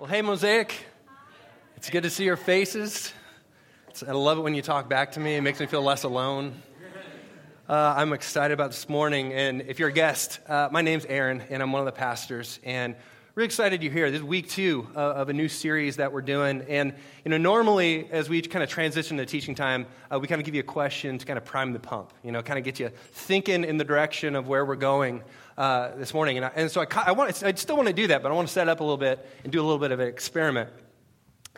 Well, 0.00 0.08
hey, 0.08 0.22
Mosaic. 0.22 0.86
It's 1.76 1.90
good 1.90 2.04
to 2.04 2.10
see 2.10 2.22
your 2.22 2.36
faces. 2.36 3.12
It's, 3.88 4.04
I 4.04 4.12
love 4.12 4.38
it 4.38 4.42
when 4.42 4.54
you 4.54 4.62
talk 4.62 4.88
back 4.88 5.10
to 5.12 5.20
me. 5.20 5.34
It 5.34 5.40
makes 5.40 5.58
me 5.58 5.66
feel 5.66 5.82
less 5.82 6.04
alone. 6.04 6.62
Uh, 7.68 7.94
I'm 7.96 8.12
excited 8.12 8.54
about 8.54 8.70
this 8.70 8.88
morning. 8.88 9.32
And 9.32 9.60
if 9.62 9.80
you're 9.80 9.88
a 9.88 9.92
guest, 9.92 10.38
uh, 10.46 10.68
my 10.70 10.82
name's 10.82 11.04
Aaron, 11.06 11.42
and 11.50 11.60
I'm 11.60 11.72
one 11.72 11.80
of 11.80 11.86
the 11.86 11.98
pastors. 11.98 12.60
And 12.62 12.94
really 13.38 13.46
excited 13.46 13.84
you're 13.84 13.92
here. 13.92 14.10
This 14.10 14.18
is 14.18 14.24
week 14.24 14.48
two 14.48 14.88
uh, 14.96 14.98
of 14.98 15.28
a 15.28 15.32
new 15.32 15.46
series 15.46 15.98
that 15.98 16.12
we're 16.12 16.22
doing. 16.22 16.60
And, 16.68 16.92
you 17.24 17.30
know, 17.30 17.38
normally 17.38 18.08
as 18.10 18.28
we 18.28 18.42
kind 18.42 18.64
of 18.64 18.68
transition 18.68 19.16
to 19.18 19.26
teaching 19.26 19.54
time, 19.54 19.86
uh, 20.12 20.18
we 20.18 20.26
kind 20.26 20.40
of 20.40 20.44
give 20.44 20.56
you 20.56 20.60
a 20.60 20.64
question 20.64 21.18
to 21.18 21.24
kind 21.24 21.36
of 21.36 21.44
prime 21.44 21.72
the 21.72 21.78
pump, 21.78 22.12
you 22.24 22.32
know, 22.32 22.42
kind 22.42 22.58
of 22.58 22.64
get 22.64 22.80
you 22.80 22.90
thinking 23.12 23.62
in 23.62 23.76
the 23.76 23.84
direction 23.84 24.34
of 24.34 24.48
where 24.48 24.64
we're 24.64 24.74
going 24.74 25.22
uh, 25.56 25.94
this 25.94 26.12
morning. 26.12 26.38
And, 26.38 26.46
I, 26.46 26.50
and 26.56 26.68
so 26.68 26.80
I, 26.80 26.86
I, 27.06 27.12
want, 27.12 27.40
I 27.44 27.52
still 27.52 27.76
want 27.76 27.86
to 27.86 27.94
do 27.94 28.08
that, 28.08 28.24
but 28.24 28.32
I 28.32 28.34
want 28.34 28.48
to 28.48 28.52
set 28.52 28.68
up 28.68 28.80
a 28.80 28.82
little 28.82 28.96
bit 28.96 29.24
and 29.44 29.52
do 29.52 29.60
a 29.60 29.62
little 29.62 29.78
bit 29.78 29.92
of 29.92 30.00
an 30.00 30.08
experiment. 30.08 30.70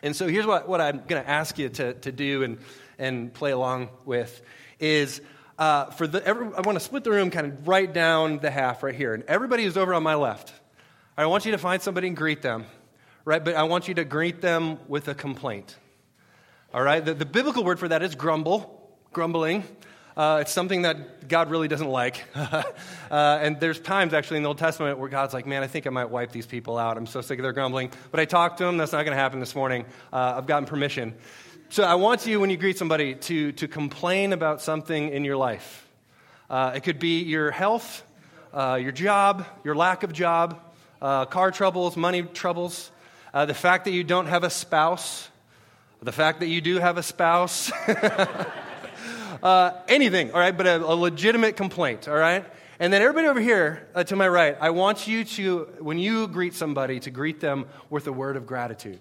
And 0.03 0.15
so 0.15 0.27
here's 0.27 0.45
what, 0.45 0.69
what 0.69 0.81
I'm 0.81 0.97
going 1.07 1.23
to 1.23 1.27
ask 1.27 1.57
you 1.57 1.69
to, 1.69 1.95
to 1.95 2.11
do 2.11 2.43
and, 2.43 2.59
and 2.99 3.33
play 3.33 3.49
along 3.49 3.89
with 4.05 4.39
is 4.79 5.19
uh, 5.57 5.85
for 5.85 6.05
the, 6.05 6.23
every, 6.23 6.45
I 6.45 6.61
want 6.61 6.75
to 6.75 6.79
split 6.79 7.03
the 7.03 7.11
room 7.11 7.31
kind 7.31 7.47
of 7.47 7.67
right 7.67 7.91
down 7.91 8.37
the 8.37 8.51
half 8.51 8.83
right 8.83 8.93
here. 8.93 9.15
And 9.15 9.23
everybody 9.23 9.63
who's 9.63 9.77
over 9.77 9.95
on 9.95 10.03
my 10.03 10.13
left, 10.13 10.53
I 11.21 11.27
want 11.27 11.45
you 11.45 11.51
to 11.51 11.59
find 11.59 11.79
somebody 11.79 12.07
and 12.07 12.17
greet 12.17 12.41
them, 12.41 12.65
right? 13.25 13.45
But 13.45 13.53
I 13.53 13.61
want 13.63 13.87
you 13.87 13.93
to 13.93 14.03
greet 14.03 14.41
them 14.41 14.79
with 14.87 15.07
a 15.07 15.13
complaint. 15.13 15.75
All 16.73 16.81
right? 16.81 17.05
The, 17.05 17.13
the 17.13 17.27
biblical 17.27 17.63
word 17.63 17.77
for 17.77 17.87
that 17.87 18.01
is 18.01 18.15
grumble, 18.15 18.89
grumbling. 19.13 19.63
Uh, 20.17 20.39
it's 20.41 20.51
something 20.51 20.81
that 20.81 21.27
God 21.27 21.51
really 21.51 21.67
doesn't 21.67 21.89
like. 21.89 22.23
uh, 22.35 22.63
and 23.11 23.59
there's 23.59 23.79
times 23.79 24.15
actually 24.15 24.37
in 24.37 24.43
the 24.43 24.47
Old 24.47 24.57
Testament 24.57 24.97
where 24.97 25.09
God's 25.09 25.31
like, 25.31 25.45
man, 25.45 25.61
I 25.61 25.67
think 25.67 25.85
I 25.85 25.91
might 25.91 26.09
wipe 26.09 26.31
these 26.31 26.47
people 26.47 26.79
out. 26.79 26.97
I'm 26.97 27.05
so 27.05 27.21
sick 27.21 27.37
of 27.37 27.43
their 27.43 27.53
grumbling. 27.53 27.91
But 28.09 28.19
I 28.19 28.25
talked 28.25 28.57
to 28.57 28.63
them. 28.63 28.77
That's 28.77 28.91
not 28.91 29.03
going 29.05 29.15
to 29.15 29.21
happen 29.21 29.39
this 29.39 29.53
morning. 29.53 29.85
Uh, 30.11 30.33
I've 30.37 30.47
gotten 30.47 30.65
permission. 30.65 31.13
So 31.69 31.83
I 31.83 31.93
want 31.95 32.25
you, 32.25 32.39
when 32.39 32.49
you 32.49 32.57
greet 32.57 32.79
somebody, 32.79 33.13
to, 33.13 33.51
to 33.51 33.67
complain 33.67 34.33
about 34.33 34.59
something 34.59 35.09
in 35.09 35.23
your 35.23 35.37
life. 35.37 35.87
Uh, 36.49 36.73
it 36.75 36.81
could 36.81 36.97
be 36.97 37.21
your 37.21 37.51
health, 37.51 38.03
uh, 38.55 38.79
your 38.81 38.91
job, 38.91 39.45
your 39.63 39.75
lack 39.75 40.01
of 40.01 40.13
job, 40.13 40.59
uh, 41.01 41.25
car 41.25 41.51
troubles, 41.51 41.97
money 41.97 42.23
troubles, 42.23 42.91
the 43.33 43.53
fact 43.53 43.85
that 43.85 43.91
you 43.91 44.03
don't 44.03 44.27
have 44.27 44.43
a 44.43 44.49
spouse, 44.49 45.29
the 46.01 46.11
fact 46.11 46.39
that 46.39 46.47
you 46.47 46.61
do 46.61 46.79
have 46.79 46.97
a 46.97 47.03
spouse. 47.03 47.71
uh, 49.43 49.71
anything, 49.87 50.31
all 50.31 50.39
right, 50.39 50.55
but 50.55 50.65
a, 50.65 50.77
a, 50.77 50.95
legitimate 50.95 51.55
complaint, 51.55 52.07
all 52.07 52.15
right? 52.15 52.45
And 52.79 52.91
then 52.91 53.03
everybody 53.03 53.27
over 53.27 53.39
here 53.39 53.87
uh, 53.93 54.03
to 54.05 54.15
my 54.15 54.27
right, 54.27 54.57
I 54.59 54.71
want 54.71 55.07
you 55.07 55.23
to, 55.23 55.69
when 55.79 55.99
you 55.99 56.27
greet 56.27 56.55
somebody, 56.55 56.99
to 57.01 57.11
greet 57.11 57.39
them 57.39 57.65
with 57.91 58.07
a 58.07 58.11
word 58.11 58.35
of 58.35 58.47
gratitude, 58.47 58.99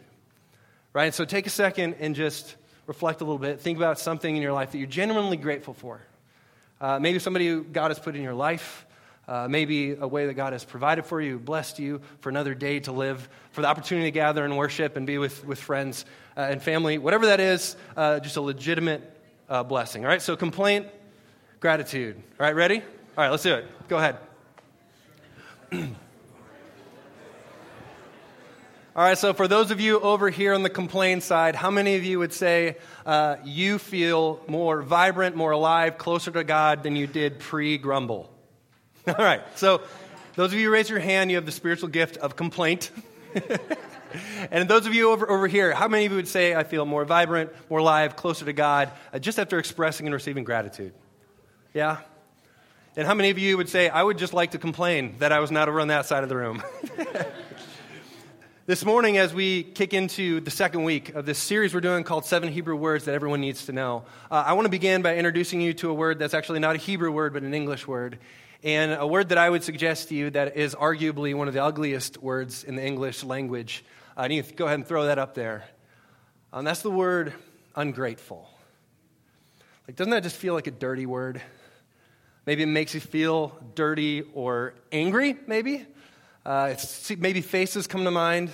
right? 0.92 1.14
So 1.14 1.24
take 1.24 1.46
a 1.46 1.50
second 1.50 1.96
and 2.00 2.14
just 2.14 2.56
reflect 2.86 3.22
a 3.22 3.24
little 3.24 3.38
bit. 3.38 3.60
Think 3.60 3.78
about 3.78 3.98
something 3.98 4.36
in 4.36 4.42
your 4.42 4.52
life 4.52 4.72
that 4.72 4.78
you're 4.78 4.86
genuinely 4.86 5.38
grateful 5.38 5.72
for. 5.72 6.02
Uh, 6.80 6.98
maybe 6.98 7.18
somebody 7.18 7.60
God 7.60 7.88
has 7.88 7.98
put 7.98 8.14
in 8.14 8.22
your 8.22 8.34
life. 8.34 8.84
Uh, 9.30 9.46
maybe 9.48 9.92
a 9.92 10.08
way 10.08 10.26
that 10.26 10.34
God 10.34 10.52
has 10.52 10.64
provided 10.64 11.06
for 11.06 11.20
you, 11.20 11.38
blessed 11.38 11.78
you 11.78 12.00
for 12.18 12.30
another 12.30 12.52
day 12.52 12.80
to 12.80 12.90
live, 12.90 13.28
for 13.52 13.60
the 13.60 13.68
opportunity 13.68 14.08
to 14.08 14.10
gather 14.10 14.44
and 14.44 14.56
worship 14.56 14.96
and 14.96 15.06
be 15.06 15.18
with, 15.18 15.44
with 15.44 15.60
friends 15.60 16.04
uh, 16.36 16.40
and 16.40 16.60
family, 16.60 16.98
whatever 16.98 17.26
that 17.26 17.38
is, 17.38 17.76
uh, 17.96 18.18
just 18.18 18.36
a 18.36 18.40
legitimate 18.40 19.08
uh, 19.48 19.62
blessing. 19.62 20.04
All 20.04 20.10
right, 20.10 20.20
so 20.20 20.34
complaint, 20.36 20.88
gratitude. 21.60 22.16
All 22.16 22.44
right, 22.44 22.56
ready? 22.56 22.78
All 22.78 22.84
right, 23.18 23.30
let's 23.30 23.44
do 23.44 23.54
it. 23.54 23.66
Go 23.86 23.98
ahead. 23.98 24.16
All 28.96 29.04
right, 29.04 29.16
so 29.16 29.32
for 29.32 29.46
those 29.46 29.70
of 29.70 29.80
you 29.80 30.00
over 30.00 30.28
here 30.28 30.54
on 30.54 30.64
the 30.64 30.70
complaint 30.70 31.22
side, 31.22 31.54
how 31.54 31.70
many 31.70 31.94
of 31.94 32.02
you 32.02 32.18
would 32.18 32.32
say 32.32 32.78
uh, 33.06 33.36
you 33.44 33.78
feel 33.78 34.40
more 34.48 34.82
vibrant, 34.82 35.36
more 35.36 35.52
alive, 35.52 35.98
closer 35.98 36.32
to 36.32 36.42
God 36.42 36.82
than 36.82 36.96
you 36.96 37.06
did 37.06 37.38
pre 37.38 37.78
grumble? 37.78 38.28
All 39.09 39.15
right, 39.15 39.41
so 39.56 39.81
those 40.34 40.53
of 40.53 40.59
you 40.59 40.66
who 40.66 40.72
raise 40.72 40.91
your 40.91 40.99
hand, 40.99 41.31
you 41.31 41.37
have 41.37 41.47
the 41.47 41.53
spiritual 41.53 41.88
gift 41.88 42.19
of 42.19 42.37
complaint. 42.37 42.91
and 44.50 44.69
those 44.69 44.84
of 44.84 44.93
you 44.93 45.11
over, 45.11 45.31
over 45.31 45.47
here, 45.47 45.72
how 45.72 45.88
many 45.88 46.05
of 46.05 46.12
you 46.12 46.16
would 46.16 46.28
say, 46.28 46.55
I 46.55 46.65
feel 46.65 46.84
more 46.84 47.06
vibrant, 47.06 47.50
more 47.71 47.78
alive, 47.78 48.15
closer 48.15 48.44
to 48.44 48.53
God, 48.53 48.93
uh, 49.15 49.19
just 49.19 49.38
after 49.38 49.59
expressing 49.59 50.06
and 50.06 50.12
receiving 50.12 50.44
gratitude? 50.44 50.93
Yeah? 51.72 51.99
And 52.94 53.06
how 53.06 53.15
many 53.15 53.31
of 53.31 53.38
you 53.38 53.56
would 53.56 53.71
say, 53.71 53.88
I 53.88 54.03
would 54.03 54.19
just 54.19 54.34
like 54.34 54.50
to 54.50 54.59
complain 54.59 55.15
that 55.21 55.32
I 55.32 55.38
was 55.38 55.50
not 55.50 55.71
over 55.71 55.81
on 55.81 55.88
that 55.88 56.05
side 56.05 56.22
of 56.22 56.28
the 56.28 56.37
room? 56.37 56.62
this 58.67 58.84
morning, 58.84 59.17
as 59.17 59.32
we 59.32 59.62
kick 59.62 59.94
into 59.94 60.41
the 60.41 60.50
second 60.50 60.84
week 60.84 61.15
of 61.15 61.25
this 61.25 61.38
series 61.38 61.72
we're 61.72 61.81
doing 61.81 62.05
called 62.05 62.27
Seven 62.27 62.50
Hebrew 62.50 62.77
Words 62.77 63.06
That 63.06 63.15
Everyone 63.15 63.41
Needs 63.41 63.65
to 63.65 63.72
Know, 63.72 64.05
uh, 64.31 64.44
I 64.47 64.53
want 64.53 64.67
to 64.67 64.71
begin 64.71 65.00
by 65.00 65.17
introducing 65.17 65.62
you 65.62 65.72
to 65.75 65.88
a 65.88 65.94
word 65.94 66.19
that's 66.19 66.34
actually 66.34 66.59
not 66.59 66.77
a 66.77 66.78
Hebrew 66.78 67.11
word, 67.11 67.32
but 67.32 67.44
an 67.44 67.55
English 67.55 67.87
word. 67.87 68.19
And 68.62 68.93
a 68.93 69.06
word 69.06 69.31
that 69.31 69.38
I 69.38 69.48
would 69.48 69.65
suggest 69.65 70.10
to 70.10 70.15
you 70.15 70.28
that 70.31 70.56
is 70.56 70.75
arguably 70.75 71.34
one 71.34 71.48
of 71.48 71.54
the 71.54 71.65
ugliest 71.65 72.19
words 72.19 72.62
in 72.62 72.76
the 72.76 72.84
English 72.84 73.25
language. 73.25 73.82
I 74.16 74.28
need 74.28 74.44
to 74.44 74.54
go 74.54 74.66
ahead 74.66 74.81
and 74.81 74.87
throw 74.87 75.06
that 75.06 75.19
up 75.19 75.34
there. 75.34 75.65
Um, 76.53 76.66
that's 76.66 76.82
the 76.82 76.91
word 76.91 77.32
ungrateful. 77.75 78.50
Like, 79.88 79.97
doesn't 79.97 80.10
that 80.10 80.22
just 80.22 80.37
feel 80.37 80.53
like 80.53 80.66
a 80.66 80.72
dirty 80.72 81.06
word? 81.06 81.41
Maybe 82.44 82.62
it 82.62 82.66
makes 82.66 82.93
you 82.93 83.00
feel 83.00 83.59
dirty 83.75 84.25
or 84.34 84.75
angry, 84.93 85.37
maybe. 85.47 85.87
Uh, 86.44 86.75
maybe 87.16 87.41
faces 87.41 87.87
come 87.87 88.04
to 88.04 88.10
mind 88.10 88.50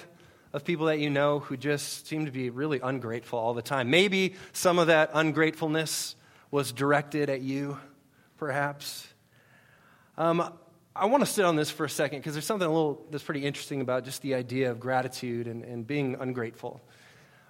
of 0.53 0.65
people 0.65 0.87
that 0.87 1.01
you 1.01 1.11
know 1.11 1.41
who 1.41 1.57
just 1.57 2.07
seem 2.07 2.27
to 2.27 2.33
be 2.33 2.51
really 2.51 2.79
ungrateful 2.81 3.39
all 3.39 3.55
the 3.55 3.63
time. 3.63 3.91
Maybe 3.91 4.35
some 4.53 4.79
of 4.79 4.87
that 4.87 5.11
ungratefulness 5.15 6.15
was 6.53 6.71
directed 6.73 7.29
at 7.29 7.41
you, 7.41 7.79
perhaps. 8.37 9.09
Um, 10.19 10.53
I 10.95 11.07
want 11.07 11.25
to 11.25 11.31
sit 11.31 11.45
on 11.45 11.57
this 11.57 11.71
for 11.71 11.85
a 11.85 11.91
second 11.91 12.21
because 12.21 12.33
there's 12.33 12.47
something 12.47 12.67
a 12.67 12.73
little 12.73 13.05
that's 13.11 13.23
pretty 13.23 13.45
interesting 13.45 13.83
about 13.83 14.05
just 14.05 14.23
the 14.23 14.35
idea 14.35 14.71
of 14.71 14.81
gratitude 14.81 15.47
and, 15.47 15.63
and 15.63 15.87
being 15.87 16.17
ungrateful. 16.19 16.81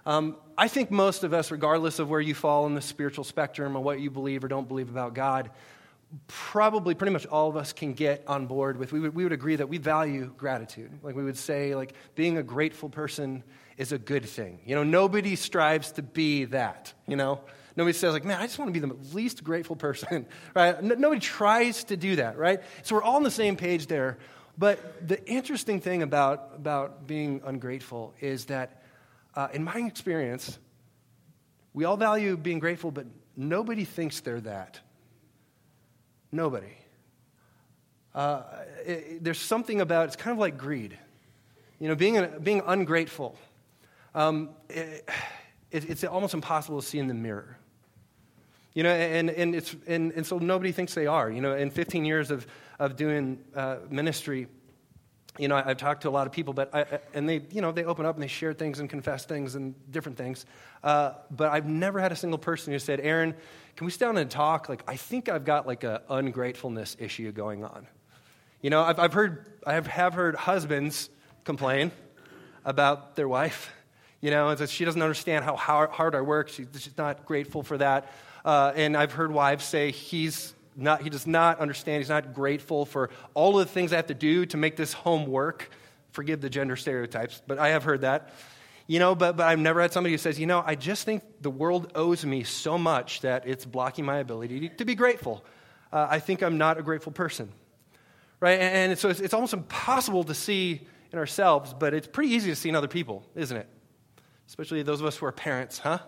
Um, 0.05 0.37
I 0.57 0.67
think 0.67 0.91
most 0.91 1.23
of 1.23 1.33
us, 1.33 1.49
regardless 1.49 1.99
of 1.99 2.09
where 2.09 2.19
you 2.19 2.33
fall 2.33 2.65
in 2.65 2.75
the 2.75 2.81
spiritual 2.81 3.23
spectrum 3.23 3.75
or 3.75 3.81
what 3.81 3.99
you 3.99 4.11
believe 4.11 4.43
or 4.43 4.47
don't 4.47 4.67
believe 4.67 4.89
about 4.89 5.13
God, 5.13 5.49
probably 6.27 6.93
pretty 6.93 7.11
much 7.11 7.25
all 7.25 7.49
of 7.49 7.55
us 7.55 7.73
can 7.73 7.93
get 7.93 8.23
on 8.27 8.47
board 8.47 8.77
with 8.77 8.91
we 8.91 8.99
would, 8.99 9.13
we 9.13 9.23
would 9.23 9.33
agree 9.33 9.55
that 9.55 9.67
we 9.67 9.77
value 9.77 10.33
gratitude. 10.37 10.91
Like 11.03 11.15
we 11.15 11.23
would 11.23 11.37
say 11.37 11.75
like 11.75 11.93
being 12.15 12.37
a 12.37 12.43
grateful 12.43 12.89
person 12.89 13.43
is 13.77 13.91
a 13.91 13.97
good 13.97 14.25
thing. 14.25 14.59
You 14.65 14.75
know 14.75 14.83
nobody 14.83 15.35
strives 15.35 15.91
to 15.93 16.01
be 16.01 16.45
that 16.45 16.93
you 17.07 17.15
know 17.15 17.41
Nobody 17.77 17.93
says, 17.93 18.11
like, 18.11 18.25
man, 18.25 18.41
I 18.41 18.47
just 18.47 18.57
want 18.57 18.73
to 18.73 18.79
be 18.79 18.85
the 18.85 18.95
least 19.15 19.43
grateful 19.43 19.75
person, 19.75 20.25
right? 20.55 20.83
nobody 20.83 21.21
tries 21.21 21.83
to 21.85 21.95
do 21.95 22.15
that, 22.15 22.35
right? 22.35 22.59
So 22.81 22.95
we're 22.95 23.03
all 23.03 23.17
on 23.17 23.23
the 23.23 23.29
same 23.29 23.55
page 23.55 23.85
there. 23.85 24.17
But 24.57 25.07
the 25.07 25.23
interesting 25.27 25.79
thing 25.79 26.01
about, 26.01 26.53
about 26.55 27.05
being 27.05 27.41
ungrateful 27.45 28.15
is 28.19 28.45
that, 28.45 28.81
uh, 29.35 29.49
in 29.53 29.63
my 29.63 29.77
experience, 29.77 30.57
we 31.75 31.85
all 31.85 31.97
value 31.97 32.35
being 32.35 32.57
grateful, 32.57 32.89
but 32.89 33.05
nobody 33.35 33.83
thinks 33.85 34.21
they're 34.21 34.41
that. 34.41 34.79
Nobody. 36.31 36.75
Uh, 38.15 38.41
it, 38.83 39.23
there's 39.23 39.39
something 39.39 39.81
about 39.81 40.07
it's 40.07 40.15
kind 40.15 40.33
of 40.33 40.39
like 40.39 40.57
greed. 40.57 40.97
You 41.77 41.89
know, 41.89 41.95
being, 41.95 42.27
being 42.41 42.63
ungrateful, 42.65 43.37
um, 44.15 44.49
it, 44.67 45.07
it, 45.69 45.87
it's 45.87 46.03
almost 46.03 46.33
impossible 46.33 46.81
to 46.81 46.87
see 46.87 46.97
in 46.97 47.07
the 47.07 47.13
mirror. 47.13 47.59
You 48.77 48.83
know, 48.83 48.91
and, 48.91 49.31
and, 49.31 49.55
it's, 49.55 49.75
and, 49.87 50.11
and 50.11 50.23
so 50.23 50.37
nobody 50.37 50.71
thinks 50.71 50.93
they 50.93 51.07
are. 51.07 51.31
You 51.31 51.41
know, 51.41 51.55
in 51.55 51.71
15 51.71 52.05
years 52.05 52.29
of, 52.29 52.45
of 52.77 52.95
doing 52.95 53.39
uh, 53.55 53.77
ministry, 53.89 54.45
you 55.39 55.47
know, 55.47 55.55
I, 55.55 55.63
have 55.63 55.77
talked 55.77 56.03
to 56.03 56.09
a 56.09 56.11
lot 56.11 56.27
of 56.27 56.31
people, 56.31 56.53
but 56.53 56.75
I, 56.75 56.99
and 57.15 57.27
they, 57.27 57.41
you 57.49 57.61
know, 57.61 57.71
they 57.71 57.85
open 57.85 58.05
up 58.05 58.13
and 58.13 58.21
they 58.21 58.27
share 58.27 58.53
things 58.53 58.79
and 58.79 58.87
confess 58.87 59.25
things 59.25 59.55
and 59.55 59.73
different 59.91 60.15
things. 60.15 60.45
Uh, 60.83 61.13
but 61.31 61.51
I've 61.51 61.65
never 61.65 61.99
had 61.99 62.11
a 62.11 62.15
single 62.15 62.37
person 62.37 62.71
who 62.71 62.77
said, 62.77 62.99
Aaron, 62.99 63.33
can 63.75 63.85
we 63.85 63.89
sit 63.89 64.01
down 64.01 64.15
and 64.15 64.29
talk? 64.29 64.69
Like, 64.69 64.83
I 64.87 64.95
think 64.95 65.27
I've 65.27 65.43
got 65.43 65.65
like 65.65 65.83
an 65.83 65.97
ungratefulness 66.07 66.97
issue 66.99 67.31
going 67.31 67.63
on. 67.63 67.87
You 68.61 68.69
know, 68.69 68.83
I've, 68.83 68.99
I've 68.99 69.13
heard, 69.13 69.53
I 69.65 69.73
have, 69.73 69.87
have 69.87 70.13
heard 70.13 70.35
husbands 70.35 71.09
complain 71.45 71.91
about 72.63 73.15
their 73.15 73.27
wife. 73.27 73.73
You 74.21 74.29
know, 74.29 74.55
she 74.67 74.85
doesn't 74.85 75.01
understand 75.01 75.45
how 75.45 75.55
hard 75.55 76.13
I 76.13 76.21
work. 76.21 76.49
She's 76.49 76.89
not 76.95 77.25
grateful 77.25 77.63
for 77.63 77.79
that. 77.79 78.11
Uh, 78.45 78.71
and 78.75 78.95
I've 78.95 79.11
heard 79.11 79.31
wives 79.31 79.65
say 79.65 79.91
he's 79.91 80.53
not, 80.75 81.01
he 81.01 81.09
does 81.09 81.27
not 81.27 81.59
understand, 81.59 82.01
he's 82.01 82.09
not 82.09 82.33
grateful 82.33 82.85
for 82.85 83.09
all 83.33 83.59
of 83.59 83.67
the 83.67 83.73
things 83.73 83.91
I 83.91 83.95
have 83.97 84.07
to 84.07 84.13
do 84.13 84.45
to 84.47 84.57
make 84.57 84.75
this 84.75 84.93
home 84.93 85.25
work. 85.25 85.69
Forgive 86.11 86.41
the 86.41 86.49
gender 86.49 86.75
stereotypes, 86.75 87.41
but 87.45 87.59
I 87.59 87.69
have 87.69 87.83
heard 87.83 88.01
that. 88.01 88.33
You 88.85 88.99
know, 88.99 89.15
but, 89.15 89.35
but 89.35 89.45
I've 89.47 89.59
never 89.59 89.81
had 89.81 89.91
somebody 89.91 90.13
who 90.13 90.17
says, 90.17 90.39
you 90.39 90.45
know, 90.45 90.63
I 90.65 90.75
just 90.75 91.03
think 91.03 91.23
the 91.41 91.49
world 91.49 91.91
owes 91.93 92.25
me 92.25 92.43
so 92.43 92.77
much 92.77 93.21
that 93.21 93.45
it's 93.45 93.65
blocking 93.65 94.05
my 94.05 94.19
ability 94.19 94.69
to 94.69 94.85
be 94.85 94.95
grateful. 94.95 95.43
Uh, 95.91 96.07
I 96.09 96.19
think 96.19 96.41
I'm 96.41 96.57
not 96.57 96.77
a 96.77 96.81
grateful 96.81 97.11
person. 97.11 97.51
Right? 98.39 98.59
And, 98.59 98.91
and 98.91 98.99
so 98.99 99.09
it's, 99.09 99.19
it's 99.19 99.33
almost 99.33 99.53
impossible 99.53 100.23
to 100.25 100.33
see 100.33 100.87
in 101.11 101.19
ourselves, 101.19 101.73
but 101.73 101.93
it's 101.93 102.07
pretty 102.07 102.31
easy 102.33 102.49
to 102.49 102.55
see 102.55 102.69
in 102.69 102.75
other 102.75 102.87
people, 102.87 103.25
isn't 103.35 103.57
it? 103.57 103.67
Especially 104.47 104.83
those 104.83 105.01
of 105.01 105.07
us 105.07 105.17
who 105.17 105.25
are 105.25 105.31
parents, 105.31 105.79
huh? 105.79 105.99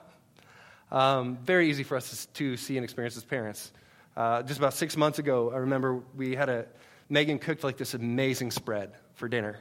Um, 0.92 1.38
very 1.44 1.70
easy 1.70 1.84
for 1.84 1.98
us 1.98 2.28
to 2.36 2.58
see 2.58 2.78
and 2.78 2.84
experience 2.84 3.16
as 3.16 3.24
parents. 3.24 3.72
Uh, 4.18 4.42
just 4.44 4.60
about 4.60 4.74
six 4.74 4.98
months 4.98 5.20
ago, 5.20 5.52
I 5.52 5.58
remember 5.58 6.02
we 6.16 6.36
had 6.36 6.50
a, 6.50 6.66
Megan 7.10 7.40
cooked 7.40 7.64
like 7.64 7.78
this 7.78 7.94
amazing 7.94 8.52
spread 8.52 8.92
for 9.14 9.28
dinner. 9.28 9.60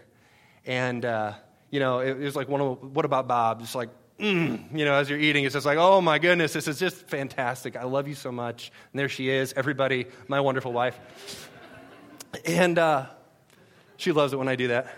And, 0.67 1.05
uh, 1.05 1.35
you 1.71 1.81
know, 1.81 2.01
it, 2.01 2.11
it, 2.11 2.25
was 2.25 2.37
like, 2.37 2.49
one 2.49 2.61
of, 2.61 2.95
what 2.95 3.05
about 3.05 3.29
Bob? 3.29 3.61
Just 3.61 3.75
like, 3.75 3.91
mm, 4.19 4.77
you 4.77 4.85
know, 4.85 4.95
as 4.95 5.09
you're 5.09 5.19
eating, 5.19 5.45
it's 5.45 5.53
just 5.53 5.67
like, 5.67 5.79
oh 5.79 6.01
my 6.01 6.19
goodness, 6.19 6.53
this 6.53 6.67
is 6.67 6.79
just 6.79 7.09
fantastic. 7.09 7.77
I 7.77 7.85
love 7.85 8.09
you 8.09 8.15
so 8.15 8.33
much. 8.33 8.73
And 8.93 8.99
there 8.99 9.09
she 9.09 9.29
is, 9.29 9.53
everybody, 9.55 10.07
my 10.29 10.41
wonderful 10.41 10.73
wife. 10.73 10.99
And 12.45 12.79
uh, 12.79 13.07
she 13.97 14.13
loves 14.13 14.33
it 14.33 14.37
when 14.37 14.49
I 14.49 14.57
do 14.57 14.69
that. 14.69 14.95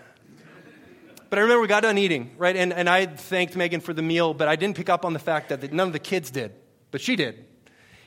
But 1.31 1.39
I 1.39 1.43
remember 1.43 1.61
we 1.61 1.69
got 1.69 1.83
done 1.83 1.97
eating, 1.97 2.35
right? 2.37 2.57
And, 2.57 2.73
and 2.73 2.89
I 2.89 3.05
thanked 3.05 3.55
Megan 3.55 3.79
for 3.79 3.93
the 3.93 4.01
meal, 4.01 4.33
but 4.33 4.49
I 4.49 4.57
didn't 4.57 4.75
pick 4.75 4.89
up 4.89 5.05
on 5.05 5.13
the 5.13 5.19
fact 5.19 5.47
that 5.47 5.61
the, 5.61 5.69
none 5.69 5.87
of 5.87 5.93
the 5.93 5.99
kids 5.99 6.29
did, 6.29 6.51
but 6.91 6.99
she 6.99 7.15
did. 7.15 7.45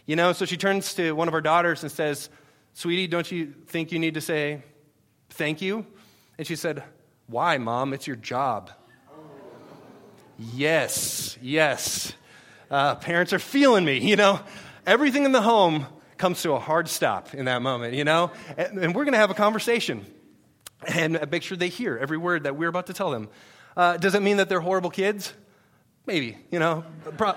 You 0.04 0.14
know, 0.14 0.34
so 0.34 0.44
she 0.44 0.58
turns 0.58 0.92
to 0.96 1.12
one 1.12 1.26
of 1.26 1.32
our 1.32 1.40
daughters 1.40 1.82
and 1.82 1.90
says, 1.90 2.28
Sweetie, 2.74 3.06
don't 3.06 3.32
you 3.32 3.54
think 3.66 3.92
you 3.92 3.98
need 3.98 4.12
to 4.12 4.20
say 4.20 4.62
thank 5.30 5.62
you? 5.62 5.86
And 6.36 6.46
she 6.46 6.54
said, 6.54 6.84
Why, 7.26 7.56
Mom? 7.56 7.94
It's 7.94 8.06
your 8.06 8.16
job. 8.16 8.70
Yes, 10.36 11.38
yes. 11.40 12.12
Uh, 12.70 12.96
parents 12.96 13.32
are 13.32 13.38
feeling 13.38 13.86
me, 13.86 14.00
you 14.00 14.16
know. 14.16 14.38
Everything 14.86 15.24
in 15.24 15.32
the 15.32 15.40
home 15.40 15.86
comes 16.18 16.42
to 16.42 16.52
a 16.52 16.60
hard 16.60 16.88
stop 16.88 17.32
in 17.32 17.46
that 17.46 17.62
moment, 17.62 17.94
you 17.94 18.04
know. 18.04 18.32
And, 18.58 18.78
and 18.80 18.94
we're 18.94 19.04
going 19.04 19.12
to 19.12 19.18
have 19.18 19.30
a 19.30 19.34
conversation 19.34 20.04
and 20.88 21.30
make 21.30 21.42
sure 21.42 21.56
they 21.56 21.68
hear 21.68 21.98
every 21.98 22.18
word 22.18 22.44
that 22.44 22.56
we're 22.56 22.68
about 22.68 22.86
to 22.86 22.92
tell 22.92 23.10
them. 23.10 23.28
Uh, 23.76 23.96
does 23.96 24.14
it 24.14 24.22
mean 24.22 24.36
that 24.36 24.48
they're 24.48 24.60
horrible 24.60 24.90
kids? 24.90 25.32
Maybe, 26.06 26.36
you 26.50 26.58
know. 26.58 26.84
Pro- 27.16 27.36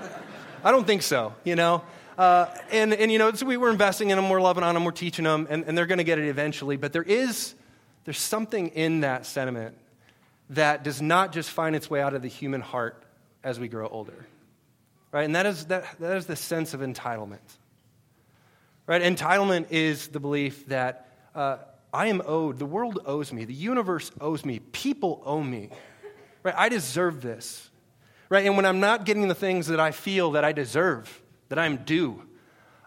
I 0.63 0.71
don't 0.71 0.85
think 0.85 1.01
so, 1.01 1.33
you 1.43 1.55
know. 1.55 1.83
Uh, 2.17 2.47
and, 2.71 2.93
and, 2.93 3.11
you 3.11 3.19
know, 3.19 3.31
so 3.31 3.45
we 3.45 3.57
were 3.57 3.69
investing 3.69 4.09
in 4.09 4.17
them, 4.17 4.29
we're 4.29 4.41
loving 4.41 4.63
on 4.63 4.73
them, 4.73 4.83
we're 4.83 4.91
teaching 4.91 5.23
them, 5.23 5.47
and, 5.49 5.63
and 5.65 5.77
they're 5.77 5.85
going 5.85 5.99
to 5.99 6.03
get 6.03 6.17
it 6.17 6.27
eventually. 6.27 6.75
But 6.75 6.91
there 6.91 7.03
is, 7.03 7.53
there's 8.05 8.19
something 8.19 8.69
in 8.69 9.01
that 9.01 9.25
sentiment 9.25 9.77
that 10.49 10.83
does 10.83 11.01
not 11.01 11.31
just 11.31 11.51
find 11.51 11.75
its 11.75 11.89
way 11.89 12.01
out 12.01 12.13
of 12.13 12.21
the 12.21 12.27
human 12.27 12.61
heart 12.61 13.03
as 13.43 13.59
we 13.59 13.67
grow 13.67 13.87
older. 13.87 14.25
Right? 15.11 15.25
And 15.25 15.35
that 15.35 15.45
is, 15.45 15.65
that, 15.65 15.85
that 15.99 16.17
is 16.17 16.25
the 16.25 16.35
sense 16.35 16.73
of 16.73 16.81
entitlement. 16.81 17.37
Right? 18.87 19.01
Entitlement 19.01 19.67
is 19.69 20.07
the 20.07 20.19
belief 20.19 20.65
that 20.67 21.09
uh, 21.35 21.57
I 21.93 22.07
am 22.07 22.21
owed, 22.25 22.59
the 22.59 22.65
world 22.65 22.99
owes 23.05 23.31
me, 23.31 23.45
the 23.45 23.53
universe 23.53 24.11
owes 24.19 24.43
me, 24.45 24.59
people 24.59 25.21
owe 25.25 25.41
me. 25.41 25.69
Right? 26.43 26.55
I 26.57 26.69
deserve 26.69 27.21
this. 27.21 27.69
Right? 28.29 28.45
And 28.45 28.55
when 28.55 28.65
I'm 28.65 28.79
not 28.79 29.05
getting 29.05 29.27
the 29.27 29.35
things 29.35 29.67
that 29.67 29.79
I 29.79 29.91
feel 29.91 30.31
that 30.31 30.43
I 30.43 30.51
deserve, 30.51 31.21
that 31.49 31.57
I'm 31.57 31.77
due, 31.77 32.21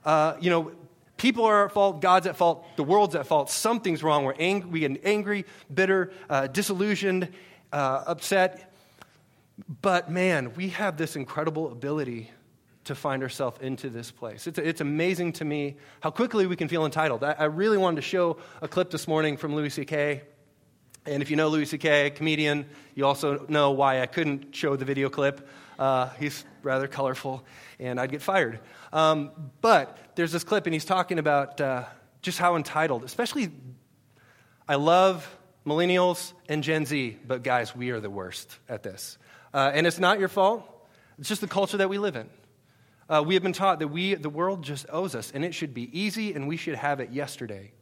uh, 0.05 0.35
you 0.41 0.50
know, 0.50 0.73
people 1.17 1.44
are 1.44 1.67
at 1.67 1.73
fault, 1.73 2.00
God's 2.00 2.26
at 2.26 2.37
fault, 2.37 2.64
the 2.76 2.85
world's 2.85 3.14
at 3.14 3.26
fault, 3.26 3.50
something's 3.50 4.02
wrong. 4.02 4.25
We're 4.25 4.35
ang- 4.38 4.70
we 4.70 4.81
get 4.81 5.00
angry, 5.05 5.44
bitter, 5.73 6.12
uh, 6.29 6.46
disillusioned, 6.46 7.29
uh, 7.73 8.05
upset. 8.06 8.73
But 9.82 10.11
man, 10.11 10.55
we 10.55 10.70
have 10.70 10.96
this 10.96 11.17
incredible 11.17 11.73
ability 11.73 12.31
to 12.90 12.96
find 12.96 13.22
ourselves 13.22 13.56
into 13.60 13.88
this 13.88 14.10
place. 14.10 14.48
It's, 14.48 14.58
it's 14.58 14.81
amazing 14.81 15.34
to 15.34 15.44
me 15.44 15.76
how 16.00 16.10
quickly 16.10 16.46
we 16.48 16.56
can 16.56 16.66
feel 16.66 16.84
entitled. 16.84 17.22
I, 17.22 17.37
I 17.38 17.44
really 17.44 17.78
wanted 17.78 17.96
to 17.96 18.02
show 18.02 18.38
a 18.60 18.66
clip 18.66 18.90
this 18.90 19.06
morning 19.06 19.37
from 19.37 19.54
Louis 19.54 19.70
C.K. 19.70 20.22
And 21.06 21.22
if 21.22 21.31
you 21.31 21.37
know 21.37 21.46
Louis 21.48 21.66
C.K., 21.66 22.10
comedian, 22.10 22.66
you 22.96 23.06
also 23.06 23.46
know 23.48 23.70
why 23.70 24.00
I 24.02 24.06
couldn't 24.06 24.56
show 24.56 24.75
the 24.75 24.84
video 24.84 25.08
clip. 25.08 25.48
Uh, 25.78 26.08
he's 26.19 26.44
rather 26.64 26.88
colorful, 26.88 27.44
and 27.78 28.00
I'd 28.00 28.10
get 28.10 28.22
fired. 28.22 28.58
Um, 28.93 29.31
but 29.60 29.96
there's 30.16 30.32
this 30.32 30.43
clip, 30.43 30.66
and 30.66 30.75
he's 30.75 30.84
talking 30.84 31.20
about 31.20 31.60
uh, 31.60 31.84
just 32.22 32.40
how 32.40 32.56
entitled, 32.56 33.04
especially, 33.04 33.52
I 34.69 34.75
love 34.75 35.38
millennials 35.64 36.32
and 36.48 36.64
Gen 36.64 36.86
Z, 36.86 37.19
but 37.25 37.44
guys, 37.44 37.75
we 37.75 37.90
are 37.90 38.00
the 38.00 38.10
worst 38.10 38.58
at 38.69 38.82
this. 38.82 39.16
Uh, 39.54 39.70
and 39.72 39.86
it's 39.86 40.00
not 40.00 40.19
your 40.19 40.28
fault, 40.28 40.64
it's 41.20 41.28
just 41.28 41.40
the 41.40 41.46
culture 41.46 41.76
that 41.76 41.88
we 41.88 41.98
live 41.98 42.16
in. 42.16 42.28
Uh, 43.10 43.20
we 43.26 43.34
have 43.34 43.42
been 43.42 43.52
taught 43.52 43.80
that 43.80 43.88
we, 43.88 44.14
the 44.14 44.30
world 44.30 44.62
just 44.62 44.86
owes 44.88 45.16
us, 45.16 45.32
and 45.34 45.44
it 45.44 45.52
should 45.52 45.74
be 45.74 45.90
easy, 45.98 46.32
and 46.32 46.46
we 46.46 46.56
should 46.56 46.76
have 46.76 47.00
it 47.00 47.10
yesterday. 47.10 47.72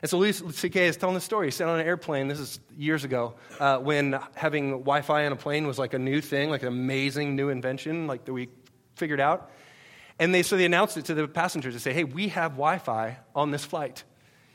And 0.00 0.08
so 0.08 0.18
Louis 0.18 0.40
C.K. 0.52 0.86
is 0.86 0.96
telling 0.96 1.16
the 1.16 1.20
story. 1.20 1.48
He 1.48 1.50
sat 1.50 1.66
on 1.66 1.80
an 1.80 1.86
airplane, 1.86 2.28
this 2.28 2.38
is 2.38 2.60
years 2.76 3.02
ago, 3.02 3.34
uh, 3.58 3.78
when 3.78 4.16
having 4.36 4.70
Wi 4.70 5.02
Fi 5.02 5.26
on 5.26 5.32
a 5.32 5.36
plane 5.36 5.66
was 5.66 5.80
like 5.80 5.94
a 5.94 5.98
new 5.98 6.20
thing, 6.20 6.48
like 6.48 6.62
an 6.62 6.68
amazing 6.68 7.34
new 7.34 7.48
invention, 7.48 8.06
like 8.06 8.24
that 8.26 8.32
we 8.32 8.50
figured 8.94 9.18
out. 9.18 9.50
And 10.20 10.32
they, 10.32 10.44
so 10.44 10.56
they 10.56 10.64
announced 10.64 10.96
it 10.96 11.06
to 11.06 11.14
the 11.14 11.26
passengers 11.26 11.74
to 11.74 11.80
say, 11.80 11.92
hey, 11.92 12.04
we 12.04 12.28
have 12.28 12.52
Wi 12.52 12.78
Fi 12.78 13.18
on 13.34 13.50
this 13.50 13.64
flight. 13.64 14.04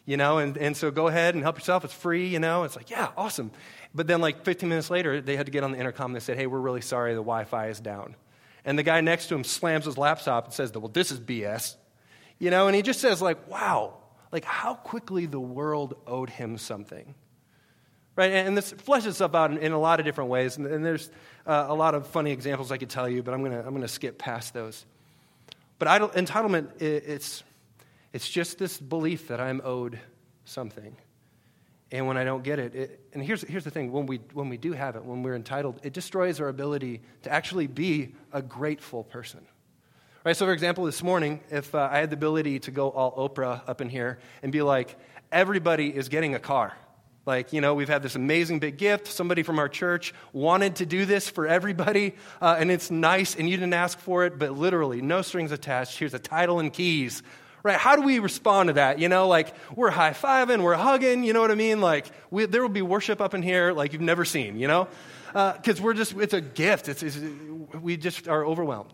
You 0.05 0.15
know, 0.15 0.37
and, 0.37 0.57
and 0.57 0.75
so 0.75 0.89
go 0.89 1.07
ahead 1.07 1.35
and 1.35 1.43
help 1.43 1.57
yourself. 1.57 1.83
It's 1.83 1.93
free, 1.93 2.27
you 2.27 2.39
know. 2.39 2.63
It's 2.63 2.77
like, 2.77 2.89
yeah, 2.89 3.11
awesome. 3.17 3.51
But 3.93 4.07
then, 4.07 4.21
like 4.21 4.43
15 4.45 4.67
minutes 4.67 4.89
later, 4.89 5.21
they 5.21 5.35
had 5.35 5.45
to 5.47 5.51
get 5.51 5.63
on 5.63 5.73
the 5.73 5.77
intercom. 5.77 6.07
And 6.07 6.15
they 6.15 6.19
said, 6.21 6.37
hey, 6.37 6.47
we're 6.47 6.59
really 6.59 6.81
sorry, 6.81 7.13
the 7.13 7.21
Wi 7.21 7.43
Fi 7.43 7.67
is 7.67 7.79
down. 7.81 8.15
And 8.65 8.79
the 8.79 8.83
guy 8.83 9.01
next 9.01 9.27
to 9.27 9.35
him 9.35 9.43
slams 9.43 9.85
his 9.85 9.97
laptop 9.97 10.45
and 10.45 10.53
says, 10.53 10.71
well, 10.73 10.87
this 10.87 11.11
is 11.11 11.19
BS. 11.19 11.75
You 12.39 12.49
know, 12.49 12.67
and 12.67 12.75
he 12.75 12.81
just 12.81 12.99
says, 12.99 13.21
like, 13.21 13.49
wow, 13.49 13.95
like 14.31 14.45
how 14.45 14.75
quickly 14.75 15.25
the 15.25 15.39
world 15.39 15.95
owed 16.07 16.29
him 16.29 16.57
something. 16.57 17.13
Right? 18.15 18.31
And 18.31 18.55
this 18.55 18.71
fleshes 18.71 19.07
itself 19.07 19.33
out 19.33 19.51
in, 19.57 19.71
a 19.71 19.79
lot 19.79 19.99
of 19.99 20.05
different 20.05 20.29
ways. 20.29 20.57
And, 20.57 20.85
there's 20.85 21.09
uh, 21.47 21.65
a 21.67 21.73
lot 21.73 21.95
of 21.95 22.07
funny 22.07 22.31
examples 22.31 22.71
I 22.71 22.77
could 22.77 22.89
tell 22.89 23.09
you, 23.09 23.23
but 23.23 23.33
I'm 23.33 23.39
going 23.39 23.53
to 23.53 23.59
I'm 23.59 23.69
going 23.69 23.81
to 23.81 23.87
skip 23.87 24.17
past 24.17 24.53
those. 24.53 24.85
But 25.79 26.13
entitlement, 26.13 26.81
it, 26.81 27.03
it's, 27.07 27.43
it's 28.13 28.29
just 28.29 28.59
this 28.59 28.77
belief 28.77 29.29
that 29.29 29.41
I'm 29.41 29.61
owed 29.63 29.99
something. 30.45 30.95
And 31.93 32.07
when 32.07 32.17
I 32.17 32.23
don't 32.23 32.43
get 32.43 32.57
it, 32.57 32.73
it, 32.73 32.99
and 33.13 33.23
here's, 33.23 33.43
here's 33.43 33.63
the 33.63 33.69
thing 33.69 33.91
when 33.91 34.07
we, 34.07 34.17
when 34.33 34.49
we 34.49 34.57
do 34.57 34.71
have 34.73 34.95
it, 34.95 35.05
when 35.05 35.21
we're 35.21 35.35
entitled, 35.35 35.79
it 35.83 35.93
destroys 35.93 36.41
our 36.41 36.47
ability 36.47 37.01
to 37.21 37.31
actually 37.31 37.67
be 37.67 38.15
a 38.31 38.41
grateful 38.41 39.03
person. 39.03 39.41
Right, 40.25 40.35
so 40.35 40.47
for 40.47 40.53
example, 40.53 40.85
this 40.85 41.03
morning, 41.03 41.41
if 41.51 41.75
uh, 41.75 41.89
I 41.91 41.99
had 41.99 42.09
the 42.09 42.15
ability 42.15 42.61
to 42.61 42.71
go 42.71 42.89
all 42.89 43.29
Oprah 43.29 43.61
up 43.69 43.79
in 43.79 43.89
here 43.89 44.17
and 44.41 44.51
be 44.51 44.63
like, 44.63 44.97
everybody 45.31 45.95
is 45.95 46.09
getting 46.09 46.33
a 46.33 46.39
car. 46.39 46.75
Like, 47.27 47.53
you 47.53 47.61
know, 47.61 47.75
we've 47.75 47.89
had 47.89 48.01
this 48.01 48.15
amazing 48.15 48.57
big 48.57 48.77
gift. 48.77 49.05
Somebody 49.05 49.43
from 49.43 49.59
our 49.59 49.69
church 49.69 50.15
wanted 50.31 50.77
to 50.77 50.87
do 50.87 51.05
this 51.05 51.29
for 51.29 51.47
everybody, 51.47 52.15
uh, 52.41 52.55
and 52.57 52.71
it's 52.71 52.89
nice, 52.89 53.35
and 53.35 53.47
you 53.47 53.55
didn't 53.55 53.75
ask 53.75 53.99
for 53.99 54.25
it, 54.25 54.39
but 54.39 54.57
literally, 54.57 55.03
no 55.03 55.21
strings 55.21 55.51
attached. 55.51 55.99
Here's 55.99 56.15
a 56.15 56.19
title 56.19 56.59
and 56.59 56.73
keys 56.73 57.21
right? 57.63 57.77
How 57.77 57.95
do 57.95 58.01
we 58.01 58.19
respond 58.19 58.67
to 58.67 58.73
that? 58.73 58.99
You 58.99 59.07
know, 59.09 59.27
like 59.27 59.53
we're 59.75 59.89
high 59.89 60.11
fiving, 60.11 60.61
we're 60.61 60.75
hugging, 60.75 61.23
you 61.23 61.31
know 61.31 61.41
what 61.41 61.49
I 61.49 61.55
mean? 61.55 61.79
Like 61.81 62.05
we, 62.29 62.45
there 62.45 62.61
will 62.61 62.69
be 62.69 62.81
worship 62.81 63.21
up 63.21 63.33
in 63.33 63.41
here 63.41 63.71
like 63.71 63.93
you've 63.93 64.01
never 64.01 64.25
seen, 64.25 64.59
you 64.59 64.67
know? 64.67 64.87
Because 65.27 65.79
uh, 65.79 65.83
we're 65.83 65.93
just, 65.93 66.13
it's 66.17 66.33
a 66.33 66.41
gift. 66.41 66.89
It's, 66.89 67.01
it's, 67.01 67.17
we 67.81 67.97
just 67.97 68.27
are 68.27 68.45
overwhelmed, 68.45 68.93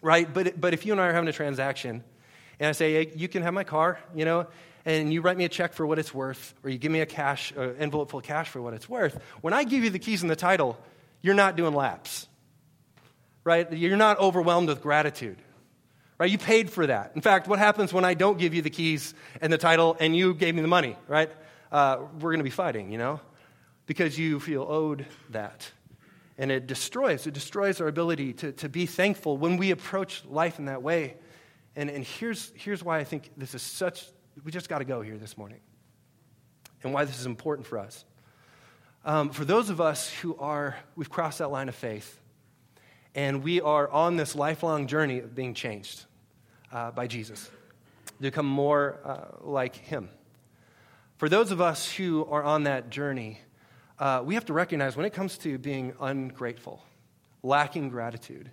right? 0.00 0.32
But, 0.32 0.60
but 0.60 0.74
if 0.74 0.86
you 0.86 0.92
and 0.92 1.00
I 1.00 1.08
are 1.08 1.12
having 1.12 1.28
a 1.28 1.32
transaction 1.32 2.02
and 2.58 2.68
I 2.68 2.72
say, 2.72 3.04
hey, 3.04 3.12
you 3.14 3.28
can 3.28 3.42
have 3.42 3.54
my 3.54 3.64
car, 3.64 4.00
you 4.14 4.24
know, 4.24 4.46
and 4.86 5.12
you 5.12 5.20
write 5.20 5.36
me 5.36 5.44
a 5.44 5.48
check 5.48 5.74
for 5.74 5.86
what 5.86 5.98
it's 5.98 6.14
worth, 6.14 6.54
or 6.64 6.70
you 6.70 6.78
give 6.78 6.90
me 6.90 7.00
a 7.00 7.06
cash 7.06 7.52
uh, 7.56 7.60
envelope 7.78 8.10
full 8.10 8.20
of 8.20 8.26
cash 8.26 8.48
for 8.48 8.62
what 8.62 8.72
it's 8.72 8.88
worth, 8.88 9.20
when 9.42 9.52
I 9.52 9.64
give 9.64 9.84
you 9.84 9.90
the 9.90 9.98
keys 9.98 10.22
and 10.22 10.30
the 10.30 10.36
title, 10.36 10.78
you're 11.20 11.34
not 11.34 11.54
doing 11.54 11.74
laps, 11.74 12.26
right? 13.44 13.70
You're 13.70 13.98
not 13.98 14.18
overwhelmed 14.18 14.68
with 14.68 14.80
gratitude 14.80 15.36
right? 16.20 16.30
You 16.30 16.36
paid 16.36 16.68
for 16.68 16.86
that. 16.86 17.12
In 17.14 17.22
fact, 17.22 17.48
what 17.48 17.58
happens 17.58 17.94
when 17.94 18.04
I 18.04 18.12
don't 18.12 18.38
give 18.38 18.52
you 18.52 18.60
the 18.60 18.68
keys 18.68 19.14
and 19.40 19.50
the 19.50 19.56
title 19.56 19.96
and 19.98 20.14
you 20.14 20.34
gave 20.34 20.54
me 20.54 20.60
the 20.60 20.68
money, 20.68 20.94
right? 21.08 21.30
Uh, 21.72 22.00
we're 22.20 22.30
going 22.30 22.40
to 22.40 22.44
be 22.44 22.50
fighting, 22.50 22.92
you 22.92 22.98
know, 22.98 23.20
because 23.86 24.18
you 24.18 24.38
feel 24.38 24.66
owed 24.68 25.06
that. 25.30 25.66
And 26.36 26.50
it 26.50 26.66
destroys, 26.66 27.26
it 27.26 27.32
destroys 27.32 27.80
our 27.80 27.88
ability 27.88 28.34
to, 28.34 28.52
to 28.52 28.68
be 28.68 28.84
thankful 28.84 29.38
when 29.38 29.56
we 29.56 29.70
approach 29.70 30.22
life 30.26 30.58
in 30.58 30.66
that 30.66 30.82
way. 30.82 31.16
And, 31.74 31.88
and 31.88 32.04
here's, 32.04 32.52
here's 32.54 32.84
why 32.84 32.98
I 32.98 33.04
think 33.04 33.30
this 33.38 33.54
is 33.54 33.62
such, 33.62 34.04
we 34.44 34.52
just 34.52 34.68
got 34.68 34.80
to 34.80 34.84
go 34.84 35.00
here 35.00 35.16
this 35.16 35.38
morning. 35.38 35.60
And 36.82 36.92
why 36.92 37.06
this 37.06 37.18
is 37.18 37.24
important 37.24 37.66
for 37.66 37.78
us. 37.78 38.04
Um, 39.06 39.30
for 39.30 39.46
those 39.46 39.70
of 39.70 39.80
us 39.80 40.10
who 40.10 40.36
are, 40.36 40.76
we've 40.96 41.08
crossed 41.08 41.38
that 41.38 41.50
line 41.50 41.70
of 41.70 41.74
faith, 41.74 42.20
and 43.14 43.42
we 43.42 43.62
are 43.62 43.88
on 43.88 44.16
this 44.16 44.34
lifelong 44.34 44.86
journey 44.86 45.20
of 45.20 45.34
being 45.34 45.54
changed 45.54 46.04
uh, 46.72 46.90
by 46.90 47.06
Jesus, 47.06 47.50
to 48.06 48.22
become 48.22 48.46
more 48.46 48.98
uh, 49.04 49.24
like 49.42 49.76
Him. 49.76 50.08
For 51.18 51.28
those 51.28 51.50
of 51.50 51.60
us 51.60 51.90
who 51.90 52.24
are 52.26 52.42
on 52.42 52.64
that 52.64 52.90
journey, 52.90 53.40
uh, 53.98 54.22
we 54.24 54.34
have 54.34 54.46
to 54.46 54.52
recognize 54.52 54.96
when 54.96 55.06
it 55.06 55.12
comes 55.12 55.36
to 55.38 55.58
being 55.58 55.92
ungrateful, 56.00 56.82
lacking 57.42 57.90
gratitude, 57.90 58.50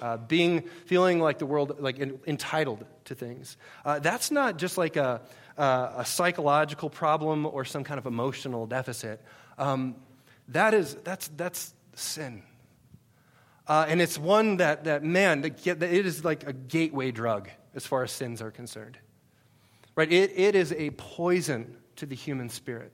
uh, 0.00 0.16
being 0.16 0.62
feeling 0.86 1.20
like 1.20 1.38
the 1.38 1.46
world 1.46 1.76
like 1.80 1.98
entitled 1.98 2.84
to 3.04 3.16
things 3.16 3.56
uh, 3.84 3.98
that's 3.98 4.30
not 4.30 4.56
just 4.56 4.78
like 4.78 4.94
a, 4.94 5.20
a, 5.56 5.92
a, 5.96 6.04
psychological 6.04 6.88
problem 6.88 7.44
or 7.44 7.64
some 7.64 7.82
kind 7.82 7.98
of 7.98 8.06
emotional 8.06 8.64
deficit 8.64 9.20
um, 9.58 9.96
that 10.48 10.72
is, 10.72 10.94
that's, 11.04 11.28
that's 11.28 11.74
sin. 11.94 12.42
Uh, 13.68 13.84
and 13.86 14.00
it's 14.00 14.16
one 14.16 14.56
that, 14.56 14.84
that 14.84 15.04
man, 15.04 15.42
that 15.42 15.62
get, 15.62 15.80
that 15.80 15.92
it 15.92 16.06
is 16.06 16.24
like 16.24 16.48
a 16.48 16.54
gateway 16.54 17.10
drug 17.10 17.50
as 17.74 17.86
far 17.86 18.02
as 18.02 18.10
sins 18.10 18.40
are 18.40 18.50
concerned. 18.50 18.98
Right? 19.94 20.10
It, 20.10 20.32
it 20.34 20.54
is 20.54 20.72
a 20.72 20.90
poison 20.90 21.76
to 21.96 22.06
the 22.06 22.14
human 22.14 22.48
spirit. 22.48 22.92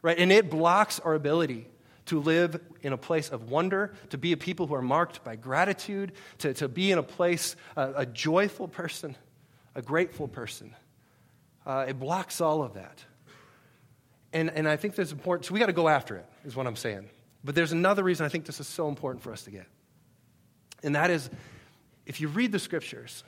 Right? 0.00 0.16
And 0.16 0.30
it 0.30 0.50
blocks 0.50 1.00
our 1.00 1.14
ability 1.14 1.66
to 2.06 2.20
live 2.20 2.60
in 2.82 2.92
a 2.92 2.96
place 2.96 3.28
of 3.28 3.50
wonder, 3.50 3.92
to 4.10 4.18
be 4.18 4.32
a 4.32 4.36
people 4.36 4.66
who 4.66 4.74
are 4.74 4.82
marked 4.82 5.24
by 5.24 5.34
gratitude, 5.34 6.12
to, 6.38 6.54
to 6.54 6.68
be 6.68 6.92
in 6.92 6.98
a 6.98 7.02
place, 7.02 7.56
uh, 7.76 7.92
a 7.96 8.06
joyful 8.06 8.68
person, 8.68 9.16
a 9.74 9.82
grateful 9.82 10.28
person. 10.28 10.74
Uh, 11.66 11.86
it 11.88 11.98
blocks 11.98 12.40
all 12.40 12.62
of 12.62 12.74
that. 12.74 13.04
And, 14.32 14.50
and 14.50 14.68
I 14.68 14.76
think 14.76 14.94
that's 14.94 15.12
important. 15.12 15.46
So 15.46 15.54
we 15.54 15.60
got 15.60 15.66
to 15.66 15.72
go 15.72 15.88
after 15.88 16.16
it, 16.16 16.26
is 16.44 16.54
what 16.54 16.66
I'm 16.66 16.76
saying. 16.76 17.10
But 17.42 17.54
there's 17.54 17.72
another 17.72 18.04
reason 18.04 18.24
I 18.24 18.28
think 18.28 18.46
this 18.46 18.60
is 18.60 18.68
so 18.68 18.88
important 18.88 19.22
for 19.22 19.32
us 19.32 19.42
to 19.42 19.50
get. 19.50 19.66
And 20.82 20.94
that 20.94 21.10
is, 21.10 21.28
if 22.06 22.20
you 22.20 22.28
read 22.28 22.52
the 22.52 22.58
scriptures, 22.58 23.24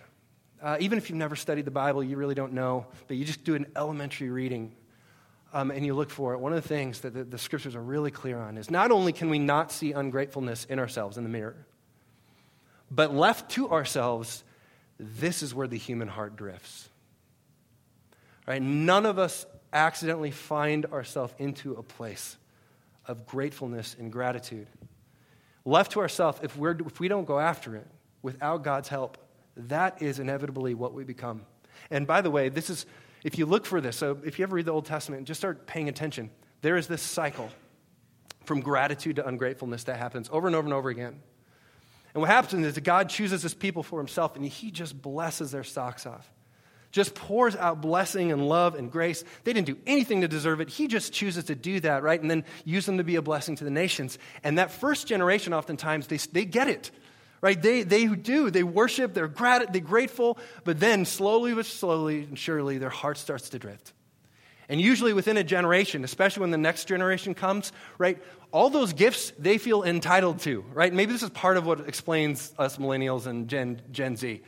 uh, 0.62 0.76
even 0.80 0.98
if 0.98 1.08
you've 1.08 1.18
never 1.18 1.36
studied 1.36 1.64
the 1.64 1.70
Bible, 1.70 2.04
you 2.04 2.16
really 2.16 2.34
don't 2.34 2.52
know, 2.52 2.86
but 3.08 3.16
you 3.16 3.24
just 3.24 3.44
do 3.44 3.54
an 3.54 3.66
elementary 3.76 4.30
reading 4.30 4.72
um, 5.52 5.70
and 5.70 5.84
you 5.84 5.94
look 5.94 6.10
for 6.10 6.34
it, 6.34 6.38
one 6.38 6.52
of 6.52 6.62
the 6.62 6.68
things 6.68 7.00
that 7.00 7.14
the, 7.14 7.24
the 7.24 7.38
scriptures 7.38 7.74
are 7.74 7.82
really 7.82 8.10
clear 8.10 8.38
on 8.38 8.56
is 8.56 8.70
not 8.70 8.90
only 8.92 9.12
can 9.12 9.30
we 9.30 9.38
not 9.38 9.72
see 9.72 9.92
ungratefulness 9.92 10.64
in 10.66 10.78
ourselves 10.78 11.16
in 11.16 11.24
the 11.24 11.30
mirror, 11.30 11.66
but 12.90 13.14
left 13.14 13.50
to 13.52 13.70
ourselves, 13.70 14.44
this 14.98 15.42
is 15.42 15.54
where 15.54 15.66
the 15.66 15.78
human 15.78 16.08
heart 16.08 16.36
drifts. 16.36 16.88
Right? 18.46 18.62
None 18.62 19.06
of 19.06 19.18
us 19.18 19.46
accidentally 19.72 20.30
find 20.30 20.86
ourselves 20.86 21.32
into 21.38 21.74
a 21.74 21.82
place 21.82 22.36
of 23.06 23.26
gratefulness 23.26 23.96
and 23.98 24.12
gratitude. 24.12 24.66
Left 25.64 25.92
to 25.92 26.00
ourselves, 26.00 26.40
if, 26.42 26.56
we're, 26.56 26.76
if 26.86 27.00
we 27.00 27.08
don't 27.08 27.26
go 27.26 27.38
after 27.38 27.76
it 27.76 27.86
without 28.22 28.64
God's 28.64 28.88
help, 28.88 29.18
that 29.56 30.00
is 30.00 30.18
inevitably 30.18 30.74
what 30.74 30.94
we 30.94 31.04
become. 31.04 31.42
And 31.90 32.06
by 32.06 32.20
the 32.20 32.30
way, 32.30 32.48
this 32.48 32.70
is, 32.70 32.86
if 33.24 33.38
you 33.38 33.46
look 33.46 33.66
for 33.66 33.80
this, 33.80 33.96
so 33.96 34.18
if 34.24 34.38
you 34.38 34.42
ever 34.44 34.56
read 34.56 34.66
the 34.66 34.72
Old 34.72 34.86
Testament, 34.86 35.26
just 35.26 35.40
start 35.40 35.66
paying 35.66 35.88
attention. 35.88 36.30
There 36.62 36.76
is 36.76 36.86
this 36.86 37.02
cycle 37.02 37.50
from 38.44 38.60
gratitude 38.60 39.16
to 39.16 39.26
ungratefulness 39.26 39.84
that 39.84 39.98
happens 39.98 40.28
over 40.32 40.46
and 40.46 40.56
over 40.56 40.66
and 40.66 40.74
over 40.74 40.88
again. 40.88 41.20
And 42.14 42.22
what 42.22 42.30
happens 42.30 42.66
is 42.66 42.74
that 42.74 42.80
God 42.82 43.08
chooses 43.08 43.42
his 43.42 43.54
people 43.54 43.82
for 43.82 43.98
himself 43.98 44.36
and 44.36 44.44
he 44.44 44.70
just 44.70 45.00
blesses 45.00 45.52
their 45.52 45.62
socks 45.62 46.06
off 46.06 46.30
just 46.90 47.14
pours 47.14 47.54
out 47.54 47.80
blessing 47.80 48.32
and 48.32 48.48
love 48.48 48.74
and 48.74 48.90
grace. 48.90 49.22
They 49.44 49.52
didn't 49.52 49.66
do 49.66 49.78
anything 49.86 50.22
to 50.22 50.28
deserve 50.28 50.60
it. 50.60 50.68
He 50.68 50.88
just 50.88 51.12
chooses 51.12 51.44
to 51.44 51.54
do 51.54 51.80
that, 51.80 52.02
right? 52.02 52.20
And 52.20 52.30
then 52.30 52.44
use 52.64 52.86
them 52.86 52.98
to 52.98 53.04
be 53.04 53.16
a 53.16 53.22
blessing 53.22 53.56
to 53.56 53.64
the 53.64 53.70
nations. 53.70 54.18
And 54.42 54.58
that 54.58 54.70
first 54.70 55.06
generation, 55.06 55.52
oftentimes, 55.52 56.08
they, 56.08 56.16
they 56.16 56.44
get 56.44 56.68
it, 56.68 56.90
right? 57.40 57.60
They, 57.60 57.84
they 57.84 58.06
do. 58.06 58.50
They 58.50 58.64
worship, 58.64 59.14
they're, 59.14 59.28
grat- 59.28 59.72
they're 59.72 59.80
grateful, 59.80 60.38
but 60.64 60.80
then 60.80 61.04
slowly 61.04 61.54
but 61.54 61.66
slowly 61.66 62.24
and 62.24 62.38
surely, 62.38 62.78
their 62.78 62.90
heart 62.90 63.18
starts 63.18 63.50
to 63.50 63.58
drift. 63.58 63.92
And 64.68 64.80
usually 64.80 65.12
within 65.12 65.36
a 65.36 65.42
generation, 65.42 66.04
especially 66.04 66.42
when 66.42 66.52
the 66.52 66.58
next 66.58 66.84
generation 66.84 67.34
comes, 67.34 67.72
right, 67.98 68.22
all 68.52 68.70
those 68.70 68.92
gifts 68.92 69.32
they 69.36 69.58
feel 69.58 69.82
entitled 69.82 70.38
to, 70.40 70.64
right? 70.72 70.92
Maybe 70.92 71.12
this 71.12 71.24
is 71.24 71.30
part 71.30 71.56
of 71.56 71.66
what 71.66 71.88
explains 71.88 72.52
us 72.56 72.76
millennials 72.78 73.26
and 73.26 73.48
Gen, 73.48 73.82
Gen 73.90 74.16
Z. 74.16 74.42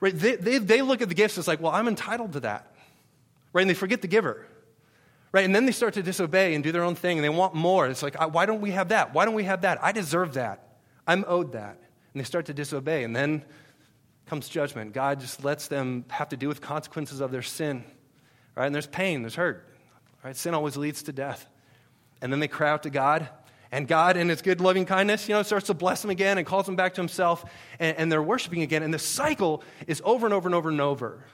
Right? 0.00 0.16
They, 0.16 0.36
they, 0.36 0.58
they 0.58 0.82
look 0.82 1.02
at 1.02 1.08
the 1.08 1.14
gifts 1.14 1.38
as 1.38 1.48
like, 1.48 1.60
well, 1.60 1.72
I'm 1.72 1.88
entitled 1.88 2.34
to 2.34 2.40
that. 2.40 2.72
Right? 3.52 3.62
And 3.62 3.70
they 3.70 3.74
forget 3.74 4.02
the 4.02 4.08
giver. 4.08 4.46
Right? 5.32 5.44
And 5.44 5.54
then 5.54 5.66
they 5.66 5.72
start 5.72 5.94
to 5.94 6.02
disobey 6.02 6.54
and 6.54 6.64
do 6.64 6.72
their 6.72 6.84
own 6.84 6.94
thing 6.94 7.18
and 7.18 7.24
they 7.24 7.28
want 7.28 7.54
more. 7.54 7.86
It's 7.86 8.02
like, 8.02 8.16
why 8.32 8.46
don't 8.46 8.60
we 8.60 8.70
have 8.70 8.90
that? 8.90 9.12
Why 9.12 9.24
don't 9.24 9.34
we 9.34 9.44
have 9.44 9.62
that? 9.62 9.82
I 9.82 9.92
deserve 9.92 10.34
that. 10.34 10.78
I'm 11.06 11.24
owed 11.26 11.52
that. 11.52 11.78
And 12.14 12.20
they 12.20 12.24
start 12.24 12.46
to 12.46 12.54
disobey. 12.54 13.04
And 13.04 13.14
then 13.14 13.44
comes 14.26 14.48
judgment. 14.48 14.92
God 14.92 15.20
just 15.20 15.44
lets 15.44 15.68
them 15.68 16.04
have 16.08 16.28
to 16.30 16.36
deal 16.36 16.48
with 16.48 16.60
consequences 16.60 17.20
of 17.20 17.30
their 17.30 17.42
sin. 17.42 17.84
Right? 18.54 18.66
And 18.66 18.74
there's 18.74 18.86
pain, 18.86 19.22
there's 19.22 19.34
hurt. 19.34 19.66
Right? 20.22 20.36
Sin 20.36 20.54
always 20.54 20.76
leads 20.76 21.04
to 21.04 21.12
death. 21.12 21.46
And 22.20 22.32
then 22.32 22.40
they 22.40 22.48
cry 22.48 22.70
out 22.70 22.82
to 22.84 22.90
God 22.90 23.28
and 23.70 23.86
God, 23.86 24.16
in 24.16 24.28
His 24.28 24.42
good 24.42 24.60
loving 24.60 24.86
kindness, 24.86 25.28
you 25.28 25.34
know, 25.34 25.42
starts 25.42 25.66
to 25.66 25.74
bless 25.74 26.02
them 26.02 26.10
again 26.10 26.38
and 26.38 26.46
calls 26.46 26.66
them 26.66 26.76
back 26.76 26.94
to 26.94 27.00
Himself, 27.00 27.44
and, 27.78 27.96
and 27.96 28.12
they're 28.12 28.22
worshiping 28.22 28.62
again. 28.62 28.82
And 28.82 28.92
the 28.92 28.98
cycle 28.98 29.62
is 29.86 30.00
over 30.04 30.26
and 30.26 30.34
over 30.34 30.48
and 30.48 30.54
over 30.54 30.68
and 30.68 30.80
over. 30.80 31.24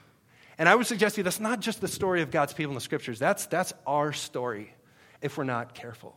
And 0.57 0.69
I 0.69 0.75
would 0.75 0.87
suggest 0.87 1.15
to 1.15 1.19
you 1.19 1.23
that's 1.23 1.39
not 1.39 1.59
just 1.59 1.81
the 1.81 1.87
story 1.87 2.21
of 2.21 2.31
God's 2.31 2.53
people 2.53 2.71
in 2.71 2.75
the 2.75 2.81
scriptures, 2.81 3.19
that's, 3.19 3.45
that's 3.45 3.73
our 3.85 4.13
story 4.13 4.73
if 5.21 5.37
we're 5.37 5.43
not 5.43 5.73
careful. 5.73 6.15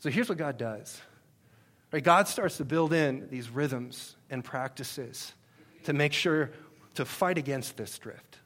So 0.00 0.10
here's 0.10 0.28
what 0.28 0.38
God 0.38 0.56
does 0.58 1.00
right? 1.92 2.02
God 2.02 2.28
starts 2.28 2.56
to 2.58 2.64
build 2.64 2.92
in 2.92 3.28
these 3.30 3.50
rhythms 3.50 4.16
and 4.30 4.44
practices 4.44 5.32
to 5.84 5.92
make 5.92 6.12
sure 6.12 6.50
to 6.94 7.04
fight 7.04 7.38
against 7.38 7.76
this 7.76 7.98
drift, 7.98 8.38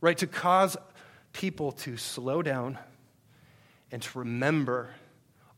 right? 0.00 0.16
To 0.18 0.26
cause 0.26 0.76
people 1.32 1.72
to 1.72 1.96
slow 1.96 2.42
down 2.42 2.78
and 3.90 4.02
to 4.02 4.18
remember 4.18 4.90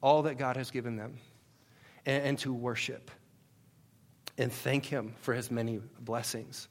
all 0.05 0.23
that 0.25 0.37
God 0.37 0.59
has 0.59 0.71
given 0.71 0.97
them 0.97 1.17
and, 2.05 2.23
and 2.23 2.39
to 2.41 2.53
worship 2.53 3.11
and 4.37 4.53
thank 4.53 4.85
Him 4.85 5.15
for 5.23 5.33
His 5.33 5.51
many 5.51 5.81
blessings. 5.99 6.69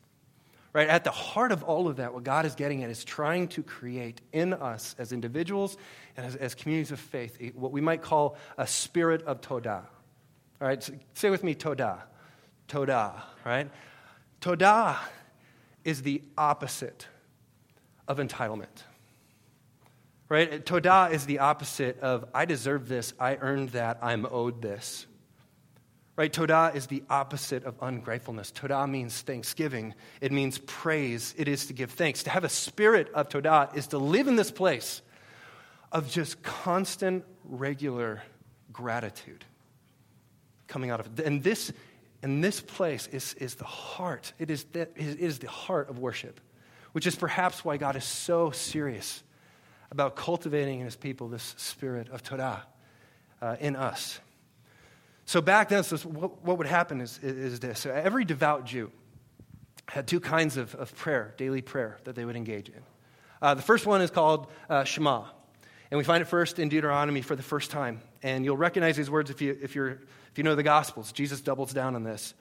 Right? 0.71 0.87
At 0.87 1.03
the 1.03 1.11
heart 1.11 1.51
of 1.51 1.63
all 1.63 1.87
of 1.87 1.95
that, 1.97 2.13
what 2.13 2.23
God 2.23 2.45
is 2.45 2.53
getting 2.53 2.83
at 2.83 2.91
is 2.91 3.03
trying 3.03 3.47
to 3.49 3.63
create 3.63 4.21
in 4.33 4.53
us 4.53 4.95
as 4.99 5.11
individuals 5.11 5.77
and 6.15 6.25
as, 6.27 6.35
as 6.35 6.53
communities 6.53 6.91
of 6.91 6.99
faith 6.99 7.39
what 7.55 7.71
we 7.71 7.81
might 7.81 8.03
call 8.03 8.37
a 8.57 8.67
spirit 8.67 9.23
of 9.23 9.41
Todah. 9.41 9.83
All 10.61 10.67
right, 10.67 10.81
so 10.81 10.93
say 11.15 11.31
with 11.31 11.43
me, 11.43 11.55
Todah. 11.55 12.01
Todah, 12.67 13.19
right? 13.45 13.69
Todah 14.41 14.97
is 15.83 16.03
the 16.03 16.21
opposite 16.37 17.07
of 18.07 18.17
entitlement. 18.17 18.83
Right? 20.33 20.65
Todah 20.65 21.11
is 21.11 21.27
the 21.27 21.37
opposite 21.37 21.99
of 21.99 22.25
I 22.33 22.45
deserve 22.45 22.87
this, 22.87 23.13
I 23.19 23.35
earned 23.35 23.69
that, 23.69 23.99
I'm 24.01 24.25
owed 24.25 24.63
this. 24.63 25.05
Right? 26.15 26.33
Todah 26.33 26.73
is 26.73 26.87
the 26.87 27.03
opposite 27.07 27.65
of 27.65 27.75
ungratefulness. 27.79 28.51
Todah 28.51 28.89
means 28.89 29.21
thanksgiving. 29.21 29.93
It 30.21 30.31
means 30.31 30.57
praise. 30.57 31.35
It 31.37 31.47
is 31.47 31.67
to 31.67 31.73
give 31.73 31.91
thanks. 31.91 32.23
To 32.23 32.31
have 32.31 32.43
a 32.43 32.49
spirit 32.49 33.11
of 33.13 33.29
Todah 33.29 33.77
is 33.77 33.85
to 33.89 33.99
live 33.99 34.27
in 34.27 34.35
this 34.35 34.49
place 34.49 35.03
of 35.91 36.09
just 36.09 36.41
constant, 36.41 37.25
regular 37.43 38.23
gratitude 38.71 39.45
coming 40.67 40.89
out 40.89 40.99
of 40.99 41.19
it. 41.19 41.27
And 41.27 41.43
this, 41.43 41.71
and 42.23 42.43
this 42.43 42.59
place 42.59 43.05
is, 43.05 43.35
is 43.35 43.53
the 43.53 43.65
heart. 43.65 44.33
It 44.39 44.49
is, 44.49 44.63
the, 44.63 44.81
it 44.95 45.19
is 45.19 45.37
the 45.37 45.47
heart 45.47 45.91
of 45.91 45.99
worship, 45.99 46.41
which 46.93 47.05
is 47.05 47.15
perhaps 47.15 47.63
why 47.63 47.77
God 47.77 47.95
is 47.95 48.03
so 48.03 48.49
serious 48.49 49.21
about 49.93 50.15
cultivating 50.15 50.79
in 50.79 50.85
his 50.85 50.95
people 50.95 51.29
this 51.29 51.53
spirit 51.57 52.09
of 52.09 52.23
Todah 52.23 52.61
uh, 53.41 53.55
in 53.59 53.75
us. 53.75 54.19
So 55.25 55.39
back 55.39 55.69
then, 55.69 55.83
so 55.83 55.97
what, 55.97 56.43
what 56.43 56.57
would 56.57 56.67
happen 56.67 56.99
is, 56.99 57.19
is 57.21 57.59
this. 57.59 57.79
So 57.79 57.91
every 57.91 58.25
devout 58.25 58.65
Jew 58.65 58.91
had 59.87 60.07
two 60.07 60.19
kinds 60.19 60.57
of, 60.57 60.73
of 60.75 60.93
prayer, 60.95 61.35
daily 61.37 61.61
prayer, 61.61 61.99
that 62.05 62.15
they 62.15 62.25
would 62.25 62.35
engage 62.35 62.69
in. 62.69 62.81
Uh, 63.41 63.53
the 63.53 63.61
first 63.61 63.85
one 63.85 64.01
is 64.01 64.09
called 64.09 64.47
uh, 64.69 64.83
Shema. 64.83 65.25
And 65.91 65.97
we 65.99 66.03
find 66.03 66.21
it 66.21 66.25
first 66.25 66.57
in 66.57 66.69
Deuteronomy 66.69 67.21
for 67.21 67.35
the 67.35 67.43
first 67.43 67.69
time. 67.69 68.01
And 68.23 68.43
you'll 68.43 68.57
recognize 68.57 68.97
these 68.97 69.11
words 69.11 69.29
if 69.29 69.41
you, 69.41 69.55
if, 69.61 69.75
you're, 69.75 69.89
if 69.89 70.37
you 70.37 70.43
know 70.43 70.55
the 70.55 70.63
Gospels. 70.63 71.11
Jesus 71.11 71.39
doubles 71.39 71.71
down 71.71 71.93
on 71.93 72.03
this. 72.03 72.33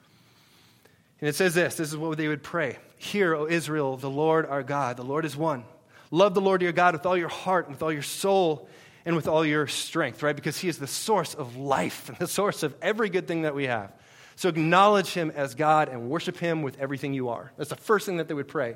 And 1.21 1.29
it 1.29 1.35
says 1.35 1.53
this 1.53 1.75
this 1.75 1.89
is 1.89 1.95
what 1.95 2.17
they 2.17 2.27
would 2.27 2.41
pray 2.41 2.79
Hear, 2.97 3.35
O 3.35 3.45
Israel, 3.45 3.95
the 3.95 4.09
Lord 4.09 4.47
our 4.47 4.63
God, 4.63 4.97
the 4.97 5.03
Lord 5.03 5.23
is 5.23 5.37
one. 5.37 5.65
Love 6.13 6.35
the 6.35 6.41
Lord 6.41 6.61
your 6.61 6.71
God 6.71 6.93
with 6.93 7.07
all 7.07 7.17
your 7.17 7.27
heart, 7.27 7.65
and 7.65 7.73
with 7.73 7.81
all 7.81 7.91
your 7.91 8.03
soul, 8.03 8.69
and 9.03 9.15
with 9.15 9.27
all 9.27 9.43
your 9.43 9.65
strength, 9.65 10.21
right? 10.21 10.35
Because 10.35 10.59
He 10.59 10.67
is 10.67 10.77
the 10.77 10.85
source 10.85 11.33
of 11.33 11.57
life 11.57 12.07
and 12.07 12.19
the 12.19 12.27
source 12.27 12.61
of 12.61 12.75
every 12.83 13.09
good 13.09 13.27
thing 13.27 13.41
that 13.41 13.55
we 13.55 13.65
have. 13.65 13.91
So 14.35 14.47
acknowledge 14.47 15.07
Him 15.07 15.31
as 15.35 15.55
God 15.55 15.89
and 15.89 16.11
worship 16.11 16.37
Him 16.37 16.61
with 16.61 16.79
everything 16.79 17.15
you 17.15 17.29
are. 17.29 17.51
That's 17.57 17.71
the 17.71 17.75
first 17.75 18.05
thing 18.05 18.17
that 18.17 18.27
they 18.27 18.35
would 18.35 18.47
pray. 18.47 18.75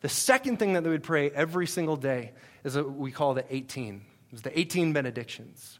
The 0.00 0.08
second 0.08 0.58
thing 0.58 0.72
that 0.72 0.82
they 0.82 0.88
would 0.88 1.02
pray 1.02 1.28
every 1.28 1.66
single 1.66 1.96
day 1.96 2.32
is 2.64 2.74
what 2.74 2.90
we 2.90 3.12
call 3.12 3.34
the 3.34 3.44
18. 3.54 3.96
It 3.96 4.32
was 4.32 4.40
the 4.40 4.58
18 4.58 4.94
benedictions. 4.94 5.78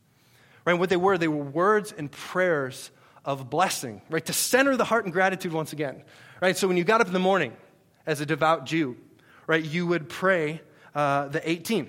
Right? 0.67 0.75
What 0.75 0.91
they 0.91 0.99
were, 0.99 1.17
they 1.17 1.27
were 1.27 1.43
words 1.43 1.95
and 1.97 2.13
prayers 2.13 2.91
of 3.25 3.49
blessing, 3.49 4.03
right? 4.11 4.27
To 4.27 4.35
center 4.35 4.77
the 4.77 4.85
heart 4.85 5.07
in 5.07 5.11
gratitude 5.11 5.55
once 5.55 5.73
again. 5.73 6.03
Right? 6.43 6.55
So 6.55 6.69
when 6.69 6.77
you 6.77 6.85
got 6.85 7.01
up 7.01 7.07
in 7.07 7.15
the 7.15 7.19
morning 7.19 7.57
as 8.05 8.21
a 8.21 8.27
devout 8.27 8.67
Jew, 8.67 8.99
right, 9.47 9.65
you 9.65 9.87
would 9.87 10.11
pray 10.11 10.61
uh, 10.95 11.29
the 11.29 11.49
18. 11.49 11.89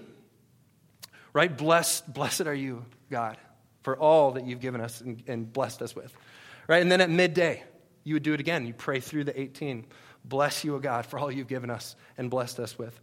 Right? 1.34 1.56
Blessed, 1.56 2.12
blessed 2.14 2.42
are 2.42 2.54
you, 2.54 2.86
God, 3.10 3.38
for 3.82 3.98
all 3.98 4.32
that 4.32 4.46
you've 4.46 4.60
given 4.60 4.82
us 4.82 5.02
and, 5.02 5.24
and 5.28 5.52
blessed 5.52 5.82
us 5.82 5.96
with. 5.96 6.14
Right? 6.68 6.82
And 6.82 6.92
then 6.92 7.02
at 7.02 7.10
midday, 7.10 7.64
you 8.04 8.16
would 8.16 8.24
do 8.24 8.34
it 8.34 8.40
again. 8.40 8.66
You 8.68 8.74
pray 8.74 9.00
through 9.00 9.26
the 9.26 9.40
18. 9.40 9.86
Bless 10.26 10.64
you, 10.64 10.76
O 10.76 10.80
God, 10.80 11.06
for 11.06 11.20
all 11.20 11.32
you've 11.32 11.48
given 11.48 11.70
us 11.70 11.96
and 12.18 12.30
blessed 12.30 12.60
us 12.60 12.78
with. 12.78 12.98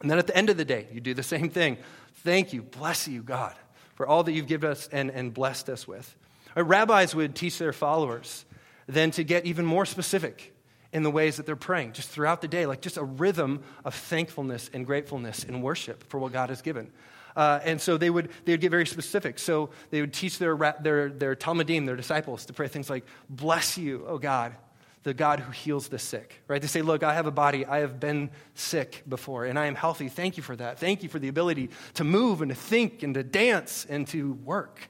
And 0.00 0.10
then 0.10 0.18
at 0.18 0.26
the 0.26 0.36
end 0.36 0.50
of 0.50 0.56
the 0.56 0.64
day, 0.64 0.86
you 0.92 1.00
do 1.00 1.14
the 1.14 1.22
same 1.22 1.48
thing. 1.50 1.78
Thank 2.22 2.52
you, 2.52 2.62
bless 2.62 3.08
you, 3.08 3.22
God, 3.22 3.54
for 3.94 4.06
all 4.06 4.22
that 4.24 4.32
you've 4.32 4.46
given 4.46 4.70
us 4.70 4.88
and, 4.92 5.10
and 5.10 5.32
blessed 5.32 5.68
us 5.68 5.88
with. 5.88 6.14
Rabbis 6.54 7.14
would 7.14 7.34
teach 7.34 7.58
their 7.58 7.72
followers 7.72 8.44
then 8.86 9.10
to 9.12 9.24
get 9.24 9.46
even 9.46 9.66
more 9.66 9.84
specific 9.84 10.55
in 10.92 11.02
the 11.02 11.10
ways 11.10 11.36
that 11.36 11.46
they're 11.46 11.56
praying, 11.56 11.92
just 11.92 12.08
throughout 12.08 12.40
the 12.40 12.48
day, 12.48 12.66
like 12.66 12.80
just 12.80 12.96
a 12.96 13.04
rhythm 13.04 13.62
of 13.84 13.94
thankfulness 13.94 14.70
and 14.72 14.86
gratefulness 14.86 15.44
and 15.44 15.62
worship 15.62 16.08
for 16.08 16.18
what 16.18 16.32
God 16.32 16.48
has 16.48 16.62
given. 16.62 16.90
Uh, 17.36 17.60
and 17.64 17.80
so 17.80 17.98
they 17.98 18.08
would, 18.08 18.30
they 18.46 18.52
would 18.52 18.62
get 18.62 18.70
very 18.70 18.86
specific. 18.86 19.38
So 19.38 19.70
they 19.90 20.00
would 20.00 20.14
teach 20.14 20.38
their, 20.38 20.56
their, 20.80 21.10
their 21.10 21.36
Talmidim, 21.36 21.84
their 21.84 21.96
disciples, 21.96 22.46
to 22.46 22.54
pray 22.54 22.66
things 22.66 22.88
like, 22.88 23.04
Bless 23.28 23.76
you, 23.76 24.06
O 24.06 24.16
God, 24.16 24.54
the 25.02 25.12
God 25.12 25.40
who 25.40 25.52
heals 25.52 25.88
the 25.88 25.98
sick. 25.98 26.42
Right? 26.48 26.62
They 26.62 26.68
say, 26.68 26.80
Look, 26.80 27.02
I 27.02 27.12
have 27.12 27.26
a 27.26 27.30
body. 27.30 27.66
I 27.66 27.80
have 27.80 28.00
been 28.00 28.30
sick 28.54 29.02
before, 29.06 29.44
and 29.44 29.58
I 29.58 29.66
am 29.66 29.74
healthy. 29.74 30.08
Thank 30.08 30.38
you 30.38 30.42
for 30.42 30.56
that. 30.56 30.78
Thank 30.78 31.02
you 31.02 31.10
for 31.10 31.18
the 31.18 31.28
ability 31.28 31.68
to 31.94 32.04
move 32.04 32.40
and 32.40 32.48
to 32.48 32.54
think 32.54 33.02
and 33.02 33.12
to 33.12 33.22
dance 33.22 33.86
and 33.88 34.08
to 34.08 34.32
work. 34.32 34.80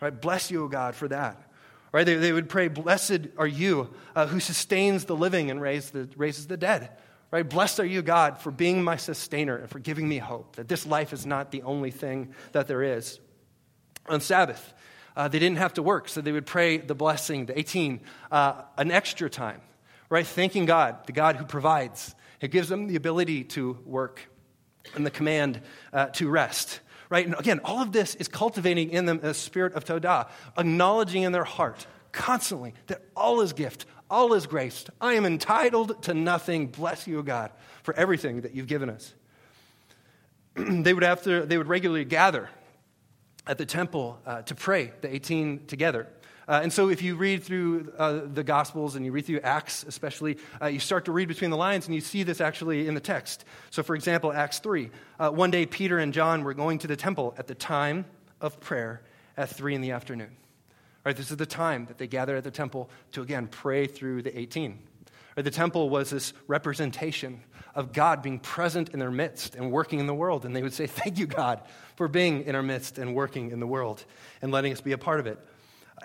Right? 0.00 0.18
Bless 0.18 0.50
you, 0.50 0.64
O 0.64 0.68
God, 0.68 0.94
for 0.94 1.08
that. 1.08 1.49
Right? 1.92 2.06
They, 2.06 2.14
they 2.14 2.32
would 2.32 2.48
pray, 2.48 2.68
Blessed 2.68 3.28
are 3.36 3.46
you 3.46 3.92
uh, 4.14 4.26
who 4.26 4.40
sustains 4.40 5.06
the 5.06 5.16
living 5.16 5.50
and 5.50 5.60
raise 5.60 5.90
the, 5.90 6.08
raises 6.16 6.46
the 6.46 6.56
dead. 6.56 6.90
Right? 7.30 7.48
Blessed 7.48 7.80
are 7.80 7.86
you, 7.86 8.02
God, 8.02 8.40
for 8.40 8.50
being 8.50 8.82
my 8.82 8.96
sustainer 8.96 9.56
and 9.56 9.70
for 9.70 9.78
giving 9.78 10.08
me 10.08 10.18
hope 10.18 10.56
that 10.56 10.68
this 10.68 10.84
life 10.86 11.12
is 11.12 11.26
not 11.26 11.50
the 11.50 11.62
only 11.62 11.90
thing 11.90 12.34
that 12.52 12.66
there 12.66 12.82
is. 12.82 13.20
On 14.08 14.20
Sabbath, 14.20 14.72
uh, 15.16 15.28
they 15.28 15.38
didn't 15.38 15.58
have 15.58 15.74
to 15.74 15.82
work, 15.82 16.08
so 16.08 16.20
they 16.20 16.32
would 16.32 16.46
pray 16.46 16.78
the 16.78 16.94
blessing, 16.94 17.46
the 17.46 17.58
18, 17.58 18.00
uh, 18.30 18.62
an 18.76 18.90
extra 18.90 19.28
time, 19.28 19.60
right? 20.08 20.26
Thanking 20.26 20.64
God, 20.64 21.06
the 21.06 21.12
God 21.12 21.36
who 21.36 21.44
provides. 21.44 22.14
It 22.40 22.50
gives 22.50 22.68
them 22.68 22.86
the 22.86 22.96
ability 22.96 23.44
to 23.44 23.78
work 23.84 24.28
and 24.94 25.04
the 25.04 25.10
command 25.10 25.60
uh, 25.92 26.06
to 26.06 26.28
rest, 26.28 26.80
right? 27.10 27.26
And 27.26 27.38
again, 27.38 27.60
all 27.64 27.82
of 27.82 27.92
this 27.92 28.14
is 28.14 28.28
cultivating 28.28 28.90
in 28.90 29.04
them 29.04 29.20
a 29.22 29.34
spirit 29.34 29.74
of 29.74 29.84
Todah, 29.84 30.30
acknowledging 30.56 31.24
in 31.24 31.32
their 31.32 31.44
heart 31.44 31.86
constantly 32.12 32.72
that 32.86 33.02
all 33.14 33.42
is 33.42 33.52
gift, 33.52 33.84
all 34.08 34.32
is 34.32 34.46
grace. 34.46 34.86
I 35.00 35.14
am 35.14 35.26
entitled 35.26 36.02
to 36.04 36.14
nothing. 36.14 36.68
Bless 36.68 37.06
you, 37.06 37.22
God, 37.22 37.50
for 37.82 37.94
everything 37.94 38.40
that 38.42 38.54
you've 38.54 38.66
given 38.66 38.88
us. 38.88 39.12
they, 40.54 40.94
would 40.94 41.02
have 41.02 41.22
to, 41.24 41.44
they 41.44 41.58
would 41.58 41.68
regularly 41.68 42.04
gather 42.04 42.48
at 43.46 43.58
the 43.58 43.66
temple 43.66 44.18
uh, 44.24 44.42
to 44.42 44.54
pray, 44.54 44.92
the 45.00 45.14
18 45.14 45.66
together. 45.66 46.08
Uh, 46.50 46.58
and 46.64 46.72
so, 46.72 46.88
if 46.88 47.00
you 47.00 47.14
read 47.14 47.44
through 47.44 47.92
uh, 47.96 48.22
the 48.34 48.42
Gospels 48.42 48.96
and 48.96 49.06
you 49.06 49.12
read 49.12 49.24
through 49.24 49.38
Acts, 49.38 49.84
especially, 49.84 50.36
uh, 50.60 50.66
you 50.66 50.80
start 50.80 51.04
to 51.04 51.12
read 51.12 51.28
between 51.28 51.50
the 51.50 51.56
lines 51.56 51.86
and 51.86 51.94
you 51.94 52.00
see 52.00 52.24
this 52.24 52.40
actually 52.40 52.88
in 52.88 52.94
the 52.94 53.00
text. 53.00 53.44
So, 53.70 53.84
for 53.84 53.94
example, 53.94 54.32
Acts 54.32 54.58
3. 54.58 54.90
Uh, 55.20 55.30
one 55.30 55.52
day, 55.52 55.64
Peter 55.64 56.00
and 56.00 56.12
John 56.12 56.42
were 56.42 56.52
going 56.52 56.80
to 56.80 56.88
the 56.88 56.96
temple 56.96 57.36
at 57.38 57.46
the 57.46 57.54
time 57.54 58.04
of 58.40 58.58
prayer 58.58 59.00
at 59.36 59.48
3 59.48 59.76
in 59.76 59.80
the 59.80 59.92
afternoon. 59.92 60.36
Right, 61.04 61.16
this 61.16 61.30
is 61.30 61.36
the 61.36 61.46
time 61.46 61.86
that 61.86 61.98
they 61.98 62.08
gather 62.08 62.34
at 62.34 62.42
the 62.42 62.50
temple 62.50 62.90
to 63.12 63.22
again 63.22 63.46
pray 63.46 63.86
through 63.86 64.22
the 64.22 64.36
18. 64.36 64.76
Right, 65.36 65.44
the 65.44 65.52
temple 65.52 65.88
was 65.88 66.10
this 66.10 66.32
representation 66.48 67.42
of 67.76 67.92
God 67.92 68.22
being 68.22 68.40
present 68.40 68.88
in 68.88 68.98
their 68.98 69.12
midst 69.12 69.54
and 69.54 69.70
working 69.70 70.00
in 70.00 70.08
the 70.08 70.14
world. 70.14 70.44
And 70.44 70.56
they 70.56 70.62
would 70.62 70.74
say, 70.74 70.88
Thank 70.88 71.16
you, 71.16 71.28
God, 71.28 71.60
for 71.94 72.08
being 72.08 72.42
in 72.42 72.56
our 72.56 72.62
midst 72.62 72.98
and 72.98 73.14
working 73.14 73.52
in 73.52 73.60
the 73.60 73.68
world 73.68 74.04
and 74.42 74.50
letting 74.50 74.72
us 74.72 74.80
be 74.80 74.90
a 74.90 74.98
part 74.98 75.20
of 75.20 75.28
it. 75.28 75.38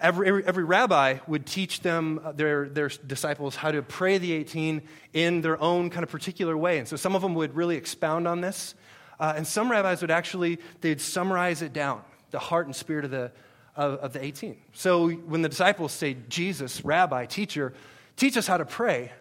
Every, 0.02 0.28
every, 0.28 0.46
every, 0.46 0.64
rabbi 0.64 1.20
would 1.28 1.46
teach 1.46 1.82
them, 1.82 2.20
uh, 2.24 2.32
their, 2.34 2.68
their 2.68 2.90
disciples, 2.90 3.56
how 3.56 3.72
to 3.72 3.82
pray 3.82 4.18
the 4.18 4.34
18 4.34 4.82
in 5.14 5.42
their 5.42 5.60
own 5.62 5.90
kind 5.90 6.04
of 6.04 6.10
particular 6.10 6.58
way. 6.58 6.80
And 6.80 6.88
so 6.88 6.96
some 6.96 7.16
of 7.16 7.22
them 7.22 7.36
would 7.36 7.56
really 7.56 7.78
expound 7.78 8.28
on 8.28 8.42
this. 8.42 8.76
Uh, 9.20 9.34
and 9.38 9.48
some 9.48 9.72
rabbis 9.72 10.02
would 10.02 10.12
actually, 10.12 10.60
they'd 10.82 11.00
summarize 11.00 11.62
it 11.62 11.72
down, 11.72 12.02
the 12.32 12.40
heart 12.40 12.66
and 12.66 12.76
spirit 12.76 13.06
of 13.06 13.12
the, 13.12 13.32
of, 13.76 14.00
of 14.00 14.14
the 14.14 14.24
18. 14.24 14.58
So 14.74 15.10
when 15.10 15.42
the 15.42 15.50
disciples 15.50 15.92
say, 15.92 16.18
Jesus, 16.30 16.84
rabbi, 16.84 17.26
teacher, 17.26 17.74
teach 18.18 18.38
us 18.38 18.48
how 18.48 18.58
to 18.58 18.66
pray, 18.66 19.12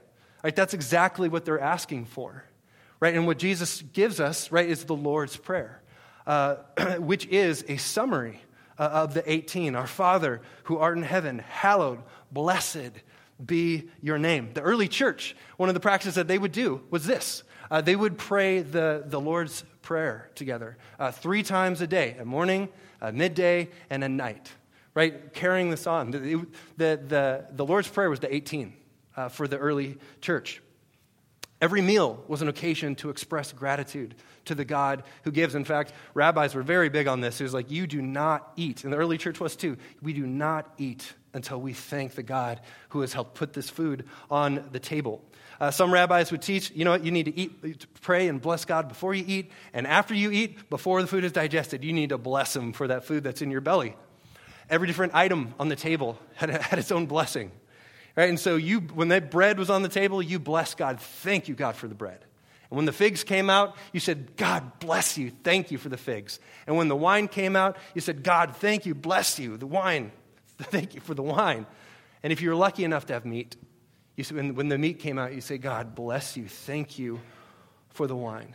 right, 0.43 0.55
that's 0.55 0.75
exactly 0.75 1.29
what 1.29 1.45
they're 1.45 1.61
asking 1.61 2.07
for. 2.07 2.45
Right? 3.01 3.15
And 3.15 3.27
what 3.27 3.39
Jesus 3.39 3.83
gives 3.83 4.19
us, 4.19 4.51
right, 4.51 4.69
is 4.69 4.85
the 4.85 4.97
Lord's 4.97 5.37
Prayer, 5.37 5.83
uh, 6.27 6.57
which 6.99 7.27
is 7.27 7.65
a 7.69 7.77
summary 7.77 8.41
of 8.79 9.15
the 9.15 9.31
18. 9.31 9.75
Our 9.75 9.87
Father 9.87 10.41
who 10.65 10.79
art 10.79 10.97
in 10.97 11.03
heaven, 11.03 11.39
hallowed, 11.39 12.01
blessed 12.33 12.93
be 13.45 13.89
your 14.01 14.19
name. 14.19 14.51
The 14.55 14.61
early 14.61 14.89
church, 14.89 15.37
one 15.57 15.69
of 15.69 15.75
the 15.75 15.81
practices 15.81 16.15
that 16.15 16.29
they 16.29 16.39
would 16.39 16.53
do 16.53 16.83
was 16.91 17.05
this 17.05 17.43
uh, 17.71 17.81
they 17.81 17.97
would 17.97 18.19
pray 18.19 18.61
the, 18.61 19.05
the 19.07 19.21
Lord's 19.21 19.65
Prayer 19.83 20.31
together 20.35 20.79
uh, 20.99 21.11
three 21.11 21.43
times 21.43 21.83
a 21.83 21.87
day, 21.87 22.17
a 22.19 22.25
morning, 22.25 22.71
a 23.03 23.13
midday, 23.13 23.69
and 23.91 24.03
a 24.03 24.09
night, 24.09 24.51
right? 24.95 25.33
Carrying 25.35 25.69
this 25.69 25.87
on. 25.87 26.11
The, 26.11 26.47
the, 26.79 27.01
the, 27.07 27.45
the 27.51 27.67
Lord's 27.67 27.89
Prayer 27.89 28.09
was 28.09 28.21
the 28.21 28.35
18 28.35 28.73
uh, 29.15 29.29
for 29.29 29.47
the 29.47 29.59
early 29.59 29.99
church. 30.23 30.63
Every 31.65 31.81
meal 31.81 32.23
was 32.29 32.43
an 32.43 32.49
occasion 32.49 32.95
to 32.97 33.09
express 33.09 33.51
gratitude 33.51 34.15
to 34.45 34.55
the 34.55 34.67
God 34.67 35.03
who 35.23 35.33
gives. 35.33 35.55
In 35.55 35.65
fact, 35.65 35.95
rabbis 36.13 36.55
were 36.55 36.63
very 36.63 36.91
big 36.91 37.09
on 37.09 37.23
this. 37.23 37.41
It 37.41 37.45
was 37.45 37.55
like, 37.55 37.71
you 37.71 37.87
do 37.87 38.03
not 38.03 38.53
eat, 38.57 38.85
and 38.85 38.93
the 38.93 38.99
early 38.99 39.17
church 39.17 39.41
was 39.41 39.57
too. 39.57 39.79
We 40.03 40.13
do 40.13 40.27
not 40.27 40.71
eat 40.77 41.11
until 41.33 41.59
we 41.59 41.73
thank 41.73 42.17
the 42.17 42.23
God 42.23 42.61
who 42.91 43.01
has 43.01 43.15
helped 43.15 43.35
put 43.35 43.55
this 43.55 43.71
food 43.71 44.07
on 44.31 44.69
the 44.73 44.79
table. 44.79 45.25
Uh, 45.59 45.71
some 45.71 45.91
rabbis 45.91 46.31
would 46.33 46.43
teach, 46.43 46.71
you 46.73 46.85
know 46.85 46.91
what, 46.91 47.03
you 47.03 47.11
need 47.11 47.25
to 47.25 47.35
eat, 47.35 47.87
pray 48.03 48.29
and 48.29 48.43
bless 48.43 48.67
God 48.67 48.87
before 48.87 49.15
you 49.15 49.25
eat, 49.27 49.51
and 49.73 49.87
after 49.87 50.13
you 50.13 50.33
eat, 50.33 50.69
before 50.69 51.01
the 51.01 51.09
food 51.09 51.25
is 51.25 51.33
digested, 51.33 51.83
you 51.83 51.95
need 51.95 52.11
to 52.11 52.19
bless 52.19 52.55
Him 52.55 52.75
for 52.75 52.89
that 52.89 53.07
food 53.07 53.25
that's 53.25 53.41
in 53.41 53.51
your 53.51 53.63
belly. 53.63 53.97
Every 54.69 54.87
different 54.87 55.15
item 55.15 55.55
on 55.59 55.69
the 55.69 55.77
table 55.77 56.19
had, 56.35 56.51
had 56.51 56.79
its 56.79 56.93
own 56.93 57.07
blessing. 57.07 57.53
Right? 58.17 58.29
And 58.29 58.39
so 58.39 58.57
you, 58.57 58.81
when 58.81 59.09
that 59.09 59.31
bread 59.31 59.59
was 59.59 59.71
on 59.71 59.83
the 59.83 59.89
table, 59.89 60.23
you 60.23 60.39
blessed 60.39 60.77
God. 60.77 61.01
Thank 61.01 61.49
you, 61.49 61.55
God, 61.55 61.77
for 61.77 61.89
the 61.89 61.95
bread. 61.95 62.25
And 62.71 62.77
when 62.77 62.87
the 62.87 62.93
figs 62.93 63.25
came 63.25 63.51
out, 63.51 63.77
you 63.93 64.01
said, 64.01 64.37
God 64.37 64.79
bless 64.79 65.19
you. 65.19 65.31
Thank 65.31 65.71
you 65.71 65.79
for 65.79 65.89
the 65.89 65.97
figs. 65.97 66.39
And 66.67 66.77
when 66.77 66.89
the 66.89 66.97
wine 66.97 67.29
came 67.29 67.57
out, 67.57 67.77
you 67.95 68.01
said, 68.01 68.23
God, 68.23 68.57
thank 68.57 68.87
you, 68.87 68.95
bless 68.95 69.39
you, 69.39 69.57
the 69.57 69.67
wine. 69.67 70.13
Thank 70.59 70.95
you 70.95 71.01
for 71.01 71.15
the 71.15 71.23
wine. 71.23 71.67
And 72.23 72.33
if 72.33 72.41
you're 72.41 72.55
lucky 72.55 72.85
enough 72.85 73.07
to 73.07 73.13
have 73.13 73.25
meat, 73.25 73.57
you 74.17 74.23
say, 74.23 74.37
when, 74.37 74.55
when 74.55 74.69
the 74.69 74.79
meat 74.79 75.01
came 75.01 75.19
out, 75.19 75.35
you 75.35 75.41
say, 75.41 75.59
God 75.59 75.97
bless 75.97 76.37
you. 76.37 76.47
Thank 76.47 76.99
you 76.99 77.21
for 77.91 78.07
the 78.07 78.15
wine. 78.15 78.55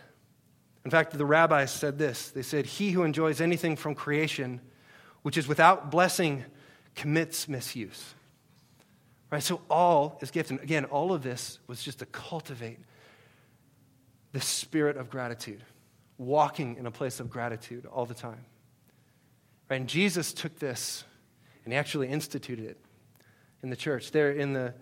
In 0.86 0.92
fact, 0.92 1.18
the 1.18 1.26
rabbis 1.26 1.72
said 1.72 1.98
this 1.98 2.32
they 2.32 2.42
said, 2.42 2.66
He 2.66 2.92
who 2.92 3.04
enjoys 3.04 3.42
anything 3.42 3.76
from 3.76 3.96
creation, 3.96 4.62
which 5.24 5.38
is 5.38 5.48
without 5.48 5.92
blessing, 5.92 6.46
commits 6.96 7.48
misuse. 7.48 8.16
Right? 9.32 9.44
So 9.44 9.62
all 9.70 10.18
is 10.22 10.32
gift. 10.32 10.50
And 10.50 10.60
again, 10.60 10.86
all 10.86 11.14
of 11.14 11.22
this 11.22 11.60
was 11.68 11.84
just 11.84 12.00
to 12.00 12.06
cultivate 12.06 12.80
the 14.32 14.42
spirit 14.42 14.98
of 14.98 15.10
gratitude, 15.10 15.64
walking 16.18 16.78
in 16.78 16.86
a 16.86 16.92
place 16.92 17.20
of 17.20 17.30
gratitude 17.30 17.86
all 17.86 18.06
the 18.06 18.14
time. 18.14 18.46
Right? 19.70 19.78
And 19.78 19.90
Jesus 19.90 20.34
took 20.34 20.58
this 20.60 21.04
and 21.64 21.74
he 21.74 21.78
actually 21.78 22.08
instituted 22.08 22.66
it 22.66 22.78
in 23.62 23.70
the 23.70 23.76
church. 23.76 24.12
There 24.12 24.32
in 24.32 24.54
the 24.54 24.74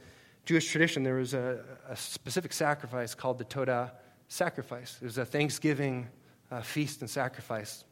Jewish 0.45 0.71
tradition, 0.71 1.03
there 1.03 1.15
was 1.15 1.33
a, 1.33 1.63
a 1.89 1.95
specific 1.97 2.53
sacrifice 2.53 3.13
called 3.13 3.37
the 3.37 3.45
Todah 3.45 3.91
sacrifice. 4.29 4.97
It 5.01 5.05
was 5.05 5.17
a 5.17 5.25
Thanksgiving 5.25 6.07
uh, 6.51 6.61
feast 6.61 7.01
and 7.01 7.09
sacrifice. 7.09 7.83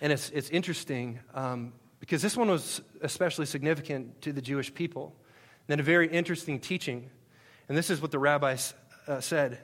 And 0.00 0.12
it's, 0.12 0.28
it's 0.30 0.50
interesting 0.50 1.20
um, 1.32 1.72
because 2.04 2.20
this 2.20 2.36
one 2.36 2.50
was 2.50 2.82
especially 3.00 3.46
significant 3.46 4.20
to 4.20 4.30
the 4.30 4.42
Jewish 4.42 4.74
people. 4.74 5.16
And 5.66 5.68
then 5.68 5.80
a 5.80 5.82
very 5.82 6.06
interesting 6.06 6.60
teaching, 6.60 7.08
and 7.66 7.78
this 7.78 7.88
is 7.88 8.02
what 8.02 8.10
the 8.10 8.18
rabbis 8.18 8.74
uh, 9.08 9.22
said 9.22 9.58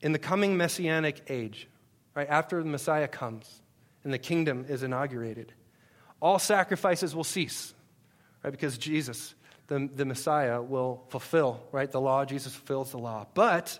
in 0.00 0.10
the 0.10 0.18
coming 0.18 0.56
messianic 0.56 1.22
age, 1.28 1.68
right 2.16 2.26
after 2.28 2.60
the 2.64 2.68
Messiah 2.68 3.06
comes 3.06 3.62
and 4.02 4.12
the 4.12 4.18
kingdom 4.18 4.66
is 4.68 4.82
inaugurated, 4.82 5.52
all 6.20 6.40
sacrifices 6.40 7.14
will 7.14 7.22
cease, 7.22 7.72
right? 8.42 8.50
Because 8.50 8.76
Jesus, 8.76 9.36
the, 9.68 9.88
the 9.94 10.04
Messiah, 10.04 10.60
will 10.60 11.04
fulfill, 11.10 11.62
right? 11.70 11.92
The 11.92 12.00
law, 12.00 12.24
Jesus 12.24 12.56
fulfills 12.56 12.90
the 12.90 12.98
law. 12.98 13.28
But 13.34 13.78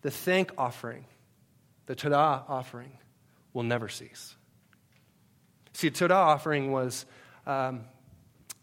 the 0.00 0.10
thank 0.10 0.50
offering, 0.58 1.04
the 1.86 1.94
Todah 1.94 2.50
offering, 2.50 2.98
will 3.52 3.62
never 3.62 3.88
cease. 3.88 4.34
See, 5.72 5.88
a 5.88 5.90
Todah 5.90 6.10
offering 6.10 6.72
was 6.72 7.06
um, 7.46 7.84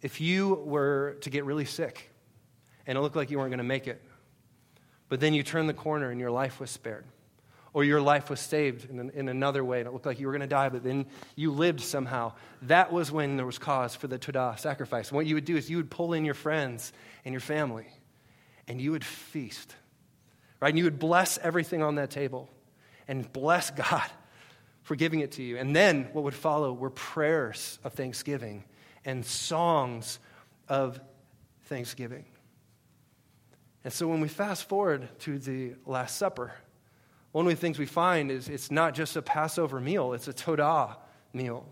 if 0.02 0.22
you 0.22 0.56
were 0.66 1.18
to 1.22 1.30
get 1.30 1.46
really 1.46 1.66
sick 1.66 2.12
and 2.86 2.98
it 2.98 3.02
looked 3.02 3.16
like 3.16 3.32
you 3.32 3.38
weren't 3.38 3.52
going 3.52 3.58
to 3.60 3.64
make 3.64 3.88
it, 3.88 4.02
but 5.10 5.20
then 5.20 5.34
you 5.34 5.44
turned 5.44 5.68
the 5.68 5.74
corner 5.74 6.12
and 6.12 6.20
your 6.20 6.32
life 6.32 6.60
was 6.60 6.70
spared, 6.70 7.06
or 7.74 7.84
your 7.84 8.00
life 8.00 8.30
was 8.30 8.40
saved 8.40 8.90
in, 8.90 9.10
in 9.12 9.28
another 9.28 9.64
way 9.64 9.80
and 9.80 9.88
it 9.88 9.92
looked 9.92 10.06
like 10.06 10.20
you 10.20 10.28
were 10.28 10.34
going 10.34 10.42
to 10.42 10.48
die, 10.48 10.70
but 10.70 10.84
then 10.84 11.06
you 11.36 11.52
lived 11.52 11.82
somehow, 11.82 12.34
that 12.64 12.92
was 12.92 13.12
when 13.12 13.38
there 13.38 13.46
was 13.46 13.58
cause 13.58 13.96
for 13.96 14.08
the 14.08 14.20
Todah 14.20 14.60
sacrifice. 14.60 15.10
And 15.10 15.16
what 15.16 15.26
you 15.26 15.36
would 15.36 15.46
do 15.46 15.58
is 15.58 15.70
you 15.70 15.78
would 15.78 15.92
pull 15.92 16.14
in 16.14 16.26
your 16.26 16.36
friends 16.36 16.94
and 17.26 17.34
your 17.34 17.42
family 17.42 17.88
and 18.68 18.80
you 18.80 18.92
would 18.92 19.04
feast, 19.04 19.76
right? 20.60 20.70
And 20.70 20.78
you 20.78 20.84
would 20.84 21.00
bless 21.00 21.40
everything 21.40 21.82
on 21.82 21.96
that 21.96 22.12
table. 22.12 22.50
and 23.08 23.32
bless 23.34 23.72
God 23.90 24.10
for 24.90 24.96
giving 24.96 25.20
it 25.20 25.34
to 25.34 25.44
you. 25.44 25.56
And 25.56 25.76
then 25.76 26.10
what 26.14 26.24
would 26.24 26.34
follow 26.34 26.74
were 26.74 26.90
prayers 26.90 27.78
of 27.84 27.94
thanksgiving 27.94 28.64
and 29.06 29.24
songs 29.24 30.18
of 30.68 31.00
thanksgiving. 31.66 32.26
And 33.84 33.94
so 33.94 34.08
when 34.08 34.20
we 34.20 34.28
fast 34.28 34.68
forward 34.68 35.08
to 35.20 35.38
the 35.38 35.76
Last 35.86 36.18
Supper, 36.18 36.54
one 37.34 37.46
of 37.46 37.52
the 37.52 37.56
things 37.56 37.78
we 37.78 37.86
find 37.86 38.32
is 38.32 38.50
it's 38.50 38.72
not 38.72 38.96
just 38.96 39.16
a 39.16 39.22
Passover 39.22 39.80
meal, 39.80 40.14
it's 40.14 40.28
a 40.28 40.34
Todah 40.34 40.96
meal. 41.34 41.68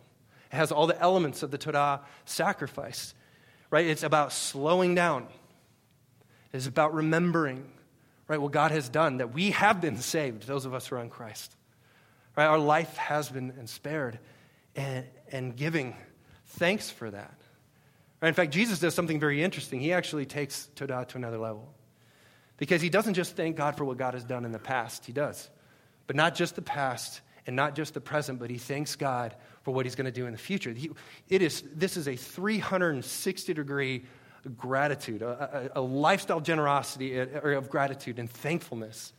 It 0.51 0.55
has 0.55 0.71
all 0.71 0.85
the 0.85 1.01
elements 1.01 1.41
of 1.41 1.49
the 1.49 1.57
Todah 1.57 2.01
sacrifice, 2.25 3.15
right? 3.71 3.87
It's 3.87 4.03
about 4.03 4.31
slowing 4.31 4.93
down, 4.93 5.25
it's 6.53 6.67
about 6.67 6.93
remembering, 6.93 7.67
right, 8.27 8.39
what 8.39 8.51
God 8.51 8.69
has 8.69 8.89
done, 8.89 9.17
that 9.17 9.33
we 9.33 9.49
have 9.49 9.81
been 9.81 9.97
saved, 9.97 10.45
those 10.45 10.65
of 10.65 10.75
us 10.75 10.85
who 10.85 10.97
are 10.97 11.01
in 11.01 11.09
Christ. 11.09 11.56
Right? 12.37 12.45
Our 12.45 12.59
life 12.59 12.95
has 12.97 13.29
been 13.29 13.65
spared, 13.65 14.19
and, 14.75 15.05
and 15.31 15.55
giving 15.55 15.95
thanks 16.45 16.89
for 16.89 17.09
that. 17.09 17.35
Right? 18.21 18.29
In 18.29 18.35
fact, 18.35 18.53
Jesus 18.53 18.79
does 18.79 18.93
something 18.93 19.19
very 19.19 19.43
interesting. 19.43 19.79
He 19.79 19.91
actually 19.91 20.27
takes 20.27 20.69
Todah 20.75 21.07
to 21.09 21.17
another 21.17 21.39
level. 21.39 21.73
Because 22.57 22.81
he 22.81 22.89
doesn't 22.89 23.15
just 23.15 23.35
thank 23.35 23.55
God 23.55 23.75
for 23.75 23.85
what 23.85 23.97
God 23.97 24.13
has 24.13 24.23
done 24.23 24.45
in 24.45 24.51
the 24.51 24.59
past, 24.59 25.05
he 25.05 25.13
does. 25.13 25.49
But 26.05 26.15
not 26.15 26.35
just 26.35 26.55
the 26.55 26.61
past 26.61 27.21
and 27.45 27.55
not 27.55 27.75
just 27.75 27.93
the 27.93 28.01
present, 28.01 28.39
but 28.39 28.49
he 28.49 28.57
thanks 28.57 28.95
God 28.95 29.35
for 29.63 29.73
what 29.73 29.85
he's 29.85 29.95
going 29.95 30.05
to 30.05 30.11
do 30.11 30.25
in 30.25 30.31
the 30.31 30.37
future. 30.37 30.71
He, 30.71 30.91
it 31.29 31.41
is, 31.41 31.63
this 31.75 31.97
is 31.97 32.07
a 32.07 32.15
360 32.15 33.53
degree 33.53 34.05
gratitude, 34.55 35.21
a, 35.21 35.71
a, 35.75 35.79
a 35.79 35.81
lifestyle 35.81 36.39
generosity 36.39 37.19
uh, 37.19 37.25
of 37.25 37.69
gratitude 37.69 38.19
and 38.19 38.29
thankfulness. 38.29 39.13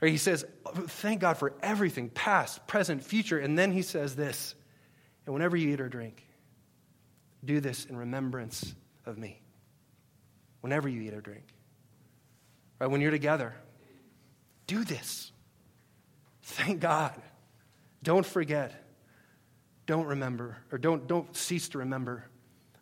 He 0.00 0.16
says, 0.16 0.44
Thank 0.74 1.20
God 1.20 1.38
for 1.38 1.54
everything, 1.62 2.08
past, 2.10 2.66
present, 2.66 3.02
future. 3.02 3.38
And 3.38 3.58
then 3.58 3.72
he 3.72 3.82
says 3.82 4.14
this, 4.14 4.54
and 5.26 5.34
whenever 5.34 5.56
you 5.56 5.72
eat 5.74 5.80
or 5.80 5.88
drink, 5.88 6.24
do 7.44 7.60
this 7.60 7.84
in 7.84 7.96
remembrance 7.96 8.74
of 9.04 9.18
me. 9.18 9.42
Whenever 10.60 10.88
you 10.88 11.02
eat 11.02 11.14
or 11.14 11.20
drink. 11.20 11.44
Right? 12.78 12.90
When 12.90 13.00
you're 13.00 13.10
together, 13.10 13.54
do 14.66 14.84
this. 14.84 15.32
Thank 16.42 16.80
God. 16.80 17.20
Don't 18.02 18.24
forget. 18.24 18.84
Don't 19.86 20.06
remember, 20.06 20.58
or 20.70 20.78
don't, 20.78 21.06
don't 21.06 21.34
cease 21.34 21.70
to 21.70 21.78
remember 21.78 22.24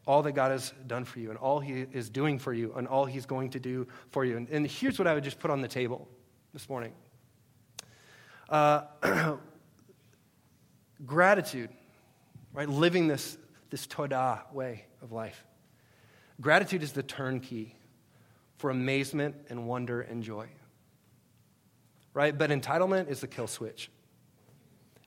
all 0.07 0.23
that 0.23 0.33
God 0.33 0.51
has 0.51 0.73
done 0.87 1.05
for 1.05 1.19
you 1.19 1.31
and 1.31 1.39
all 1.39 1.61
He 1.61 1.87
is 1.93 2.11
doing 2.11 2.39
for 2.39 2.53
you 2.53 2.75
and 2.77 2.87
all 2.87 3.07
He's 3.07 3.27
going 3.27 3.51
to 3.51 3.61
do 3.61 3.87
for 4.11 4.25
you. 4.25 4.37
And, 4.37 4.49
and 4.51 4.67
here's 4.67 4.99
what 4.99 5.09
I 5.09 5.15
would 5.15 5.25
just 5.25 5.39
put 5.39 5.51
on 5.51 5.61
the 5.63 5.69
table 5.69 6.09
this 6.53 6.69
morning 6.69 6.93
uh, 8.49 8.83
gratitude, 11.07 11.71
right? 12.53 12.69
Living 12.69 13.07
this, 13.07 13.37
this 13.71 13.87
Todah 13.87 14.53
way 14.53 14.85
of 15.03 15.13
life. 15.13 15.45
Gratitude 16.41 16.83
is 16.83 16.93
the 16.93 17.03
turnkey 17.03 17.77
for 18.59 18.71
amazement 18.71 19.37
and 19.49 19.67
wonder 19.67 20.01
and 20.01 20.23
joy. 20.23 20.49
Right? 22.15 22.37
But 22.37 22.51
entitlement 22.51 23.09
is 23.09 23.21
the 23.21 23.27
kill 23.27 23.47
switch. 23.47 23.91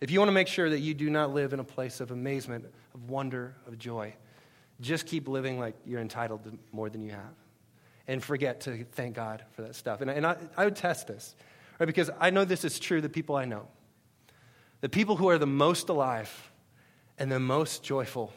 If 0.02 0.12
you 0.12 0.20
want 0.20 0.30
to 0.30 0.34
make 0.34 0.48
sure 0.48 0.70
that 0.70 0.80
you 0.80 0.94
do 0.94 1.10
not 1.10 1.34
live 1.34 1.54
in 1.54 1.60
a 1.60 1.64
place 1.64 2.00
of 2.00 2.12
amazement, 2.12 2.66
of 2.94 3.10
wonder, 3.10 3.56
of 3.68 3.78
joy, 3.78 4.14
just 4.80 5.06
keep 5.06 5.28
living 5.28 5.60
like 5.60 5.76
you're 5.86 6.00
entitled 6.00 6.44
to 6.46 6.58
more 6.72 6.90
than 6.90 7.02
you 7.02 7.12
have. 7.12 7.36
And 8.08 8.24
forget 8.24 8.62
to 8.62 8.86
thank 8.94 9.16
God 9.16 9.44
for 9.52 9.64
that 9.64 9.76
stuff. 9.76 10.02
And, 10.02 10.10
and 10.10 10.26
I, 10.26 10.38
I 10.56 10.66
would 10.66 10.76
test 10.76 11.08
this, 11.08 11.36
right? 11.80 11.86
Because 11.86 12.10
I 12.20 12.30
know 12.30 12.46
this 12.46 12.66
is 12.66 12.80
true, 12.80 13.02
the 13.02 13.10
people 13.10 13.36
I 13.36 13.46
know. 13.46 13.68
The 14.82 14.90
people 14.90 15.16
who 15.16 15.30
are 15.30 15.38
the 15.38 15.48
most 15.48 15.90
alive 15.90 16.52
and 17.18 17.32
the 17.32 17.40
most 17.40 17.84
joyful 17.84 18.34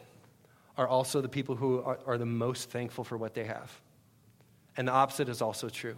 are 0.77 0.87
also 0.87 1.21
the 1.21 1.29
people 1.29 1.55
who 1.55 1.81
are, 1.81 1.99
are 2.05 2.17
the 2.17 2.25
most 2.25 2.69
thankful 2.69 3.03
for 3.03 3.17
what 3.17 3.33
they 3.33 3.43
have. 3.43 3.71
And 4.75 4.87
the 4.87 4.91
opposite 4.91 5.29
is 5.29 5.41
also 5.41 5.69
true. 5.69 5.95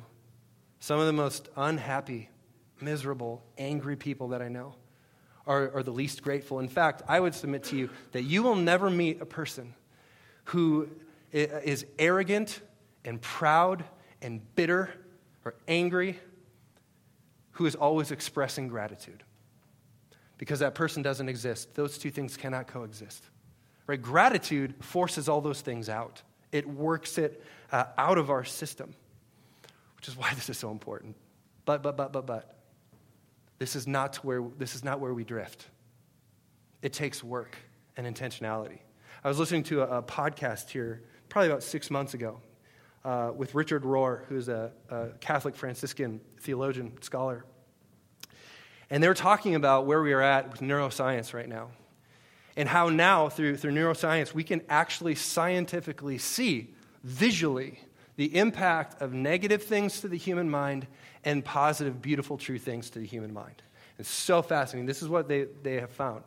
Some 0.80 1.00
of 1.00 1.06
the 1.06 1.14
most 1.14 1.50
unhappy, 1.56 2.30
miserable, 2.82 3.42
angry 3.58 3.96
people 3.96 4.30
that 4.30 4.42
I 4.42 4.50
know 4.50 4.76
are, 5.48 5.72
are 5.76 5.84
the 5.84 5.92
least 5.92 6.22
grateful. 6.22 6.60
In 6.60 6.68
fact, 6.68 7.04
I 7.08 7.20
would 7.20 7.34
submit 7.34 7.64
to 7.66 7.78
you 7.78 7.90
that 8.12 8.24
you 8.24 8.44
will 8.44 8.56
never 8.56 8.90
meet 8.90 9.22
a 9.22 9.26
person 9.26 9.74
who 10.46 10.90
is 11.32 11.86
arrogant 11.98 12.62
and 13.04 13.22
proud 13.22 13.84
and 14.22 14.42
bitter 14.56 14.90
or 15.44 15.56
angry 15.68 16.20
who 17.56 17.66
is 17.66 17.76
always 17.76 18.12
expressing 18.12 18.68
gratitude. 18.68 19.24
Because 20.38 20.60
that 20.60 20.76
person 20.76 21.02
doesn't 21.02 21.30
exist. 21.30 21.74
Those 21.74 21.98
two 21.98 22.12
things 22.12 22.36
cannot 22.36 22.68
coexist. 22.68 23.24
Right? 23.88 24.02
Gratitude 24.02 24.76
forces 24.82 25.30
all 25.30 25.40
those 25.40 25.62
things 25.62 25.88
out. 25.88 26.22
It 26.52 26.68
works 26.68 27.18
it 27.18 27.42
uh, 27.72 27.86
out 27.98 28.18
of 28.18 28.30
our 28.30 28.44
system, 28.44 28.94
which 29.96 30.10
is 30.10 30.18
why 30.18 30.34
this 30.36 30.50
is 30.50 30.58
so 30.58 30.70
important. 30.70 31.16
But, 31.64 31.82
but, 31.82 31.96
but, 31.96 32.12
but, 32.12 32.26
but, 32.26 32.52
this 33.58 33.78
is 33.78 33.88
not 33.88 34.18
where, 34.18 34.44
this 34.58 34.76
is 34.76 34.84
not 34.84 35.00
where 35.00 35.14
we 35.14 35.24
drift. 35.24 35.66
It 36.82 36.92
takes 36.92 37.24
work 37.24 37.58
and 37.96 38.06
intentionality. 38.06 38.80
I 39.24 39.30
was 39.30 39.40
listening 39.40 39.64
to 39.64 39.82
a, 39.82 40.00
a 40.00 40.04
podcast 40.04 40.70
here 40.70 41.04
probably 41.30 41.50
about 41.50 41.64
six 41.64 41.90
months 41.90 42.14
ago 42.14 42.42
uh, 43.06 43.32
with 43.36 43.54
Richard 43.54 43.84
Rohr, 43.84 44.26
who's 44.26 44.50
a, 44.50 44.72
a 44.90 45.10
Catholic 45.20 45.56
Franciscan 45.56 46.20
theologian, 46.40 46.92
scholar. 47.02 47.46
And 48.90 49.02
they 49.02 49.08
were 49.08 49.14
talking 49.14 49.56
about 49.56 49.86
where 49.86 50.02
we 50.02 50.12
are 50.12 50.22
at 50.22 50.52
with 50.52 50.62
neuroscience 50.62 51.34
right 51.34 51.48
now. 51.48 51.70
And 52.58 52.68
how 52.68 52.90
now, 52.90 53.30
through, 53.30 53.58
through 53.58 53.74
neuroscience, 53.74 54.34
we 54.34 54.44
can 54.44 54.62
actually 54.70 55.16
scientifically 55.16 56.18
see 56.18 56.74
visually 57.04 57.80
the 58.16 58.36
impact 58.36 59.02
of 59.02 59.14
negative 59.14 59.64
things 59.64 60.02
to 60.02 60.08
the 60.08 60.18
human 60.18 60.50
mind 60.50 60.88
and 61.24 61.46
positive, 61.46 62.02
beautiful, 62.02 62.38
true 62.38 62.58
things 62.58 62.90
to 62.92 63.00
the 63.00 63.06
human 63.06 63.34
mind. 63.34 63.62
It's 64.00 64.10
so 64.10 64.42
fascinating. 64.42 64.88
This 64.88 65.02
is 65.02 65.10
what 65.10 65.28
they, 65.28 65.48
they 65.64 65.80
have 65.80 65.92
found. 65.92 66.24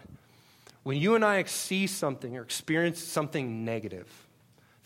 When 0.85 0.97
you 0.99 1.15
and 1.17 1.25
I 1.25 1.43
see 1.45 1.87
something 1.87 2.37
or 2.37 2.43
experience 2.43 3.03
something 3.03 3.65
negative, 3.65 4.28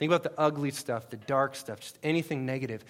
think 0.02 0.10
about 0.10 0.24
the 0.24 0.32
ugly 0.36 0.72
stuff, 0.72 1.10
the 1.10 1.16
dark 1.16 1.54
stuff, 1.54 1.78
just 1.78 1.96
anything 2.02 2.44
negative, 2.44 2.84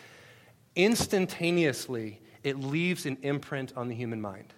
instantaneously 0.75 2.19
it 2.43 2.59
leaves 2.59 3.05
an 3.05 3.19
imprint 3.21 3.71
on 3.77 3.89
the 3.89 3.95
human 3.95 4.19
mind. 4.19 4.55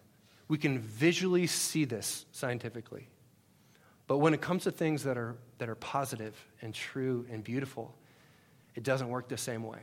We 0.46 0.56
can 0.58 0.78
visually 0.78 1.48
see 1.48 1.84
this 1.84 2.24
scientifically. 2.30 3.08
But 4.06 4.18
when 4.18 4.34
it 4.34 4.40
comes 4.40 4.62
to 4.62 4.70
things 4.70 5.02
that 5.02 5.18
are, 5.18 5.34
that 5.58 5.68
are 5.68 5.74
positive 5.74 6.40
and 6.62 6.72
true 6.72 7.26
and 7.28 7.42
beautiful, 7.42 7.92
it 8.76 8.84
doesn't 8.84 9.08
work 9.08 9.26
the 9.26 9.36
same 9.36 9.64
way. 9.64 9.80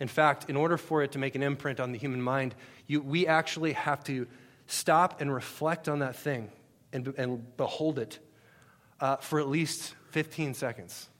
In 0.00 0.08
fact, 0.08 0.48
in 0.48 0.56
order 0.56 0.78
for 0.78 1.02
it 1.02 1.12
to 1.12 1.18
make 1.18 1.34
an 1.34 1.42
imprint 1.42 1.78
on 1.78 1.92
the 1.92 1.98
human 1.98 2.22
mind, 2.22 2.54
you, 2.86 3.02
we 3.02 3.26
actually 3.26 3.74
have 3.74 4.02
to 4.04 4.26
stop 4.66 5.20
and 5.20 5.30
reflect 5.30 5.90
on 5.90 5.98
that 5.98 6.16
thing 6.16 6.50
and, 6.94 7.12
and 7.18 7.54
behold 7.58 7.98
it 7.98 8.18
uh, 8.98 9.16
for 9.16 9.40
at 9.40 9.48
least 9.48 9.94
15 10.08 10.54
seconds 10.54 11.10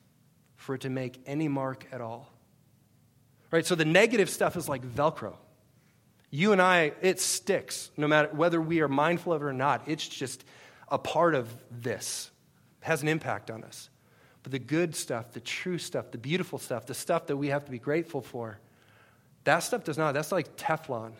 for 0.64 0.74
it 0.74 0.80
to 0.80 0.90
make 0.90 1.20
any 1.26 1.46
mark 1.46 1.86
at 1.92 2.00
all. 2.00 2.32
Right? 3.50 3.66
So 3.66 3.74
the 3.74 3.84
negative 3.84 4.30
stuff 4.30 4.56
is 4.56 4.68
like 4.68 4.82
Velcro. 4.82 5.36
You 6.30 6.52
and 6.52 6.60
I, 6.60 6.92
it 7.02 7.20
sticks 7.20 7.90
no 7.96 8.08
matter 8.08 8.30
whether 8.32 8.60
we 8.60 8.80
are 8.80 8.88
mindful 8.88 9.32
of 9.32 9.42
it 9.42 9.44
or 9.44 9.52
not. 9.52 9.82
It's 9.86 10.08
just 10.08 10.42
a 10.88 10.98
part 10.98 11.34
of 11.34 11.48
this, 11.70 12.30
it 12.82 12.86
has 12.86 13.02
an 13.02 13.08
impact 13.08 13.50
on 13.50 13.62
us. 13.62 13.90
But 14.42 14.52
the 14.52 14.58
good 14.58 14.96
stuff, 14.96 15.32
the 15.32 15.40
true 15.40 15.78
stuff, 15.78 16.10
the 16.10 16.18
beautiful 16.18 16.58
stuff, 16.58 16.86
the 16.86 16.94
stuff 16.94 17.26
that 17.28 17.36
we 17.36 17.48
have 17.48 17.64
to 17.64 17.70
be 17.70 17.78
grateful 17.78 18.20
for, 18.20 18.58
that 19.44 19.60
stuff 19.60 19.84
does 19.84 19.96
not. 19.96 20.12
That's 20.12 20.32
like 20.32 20.56
Teflon. 20.56 21.12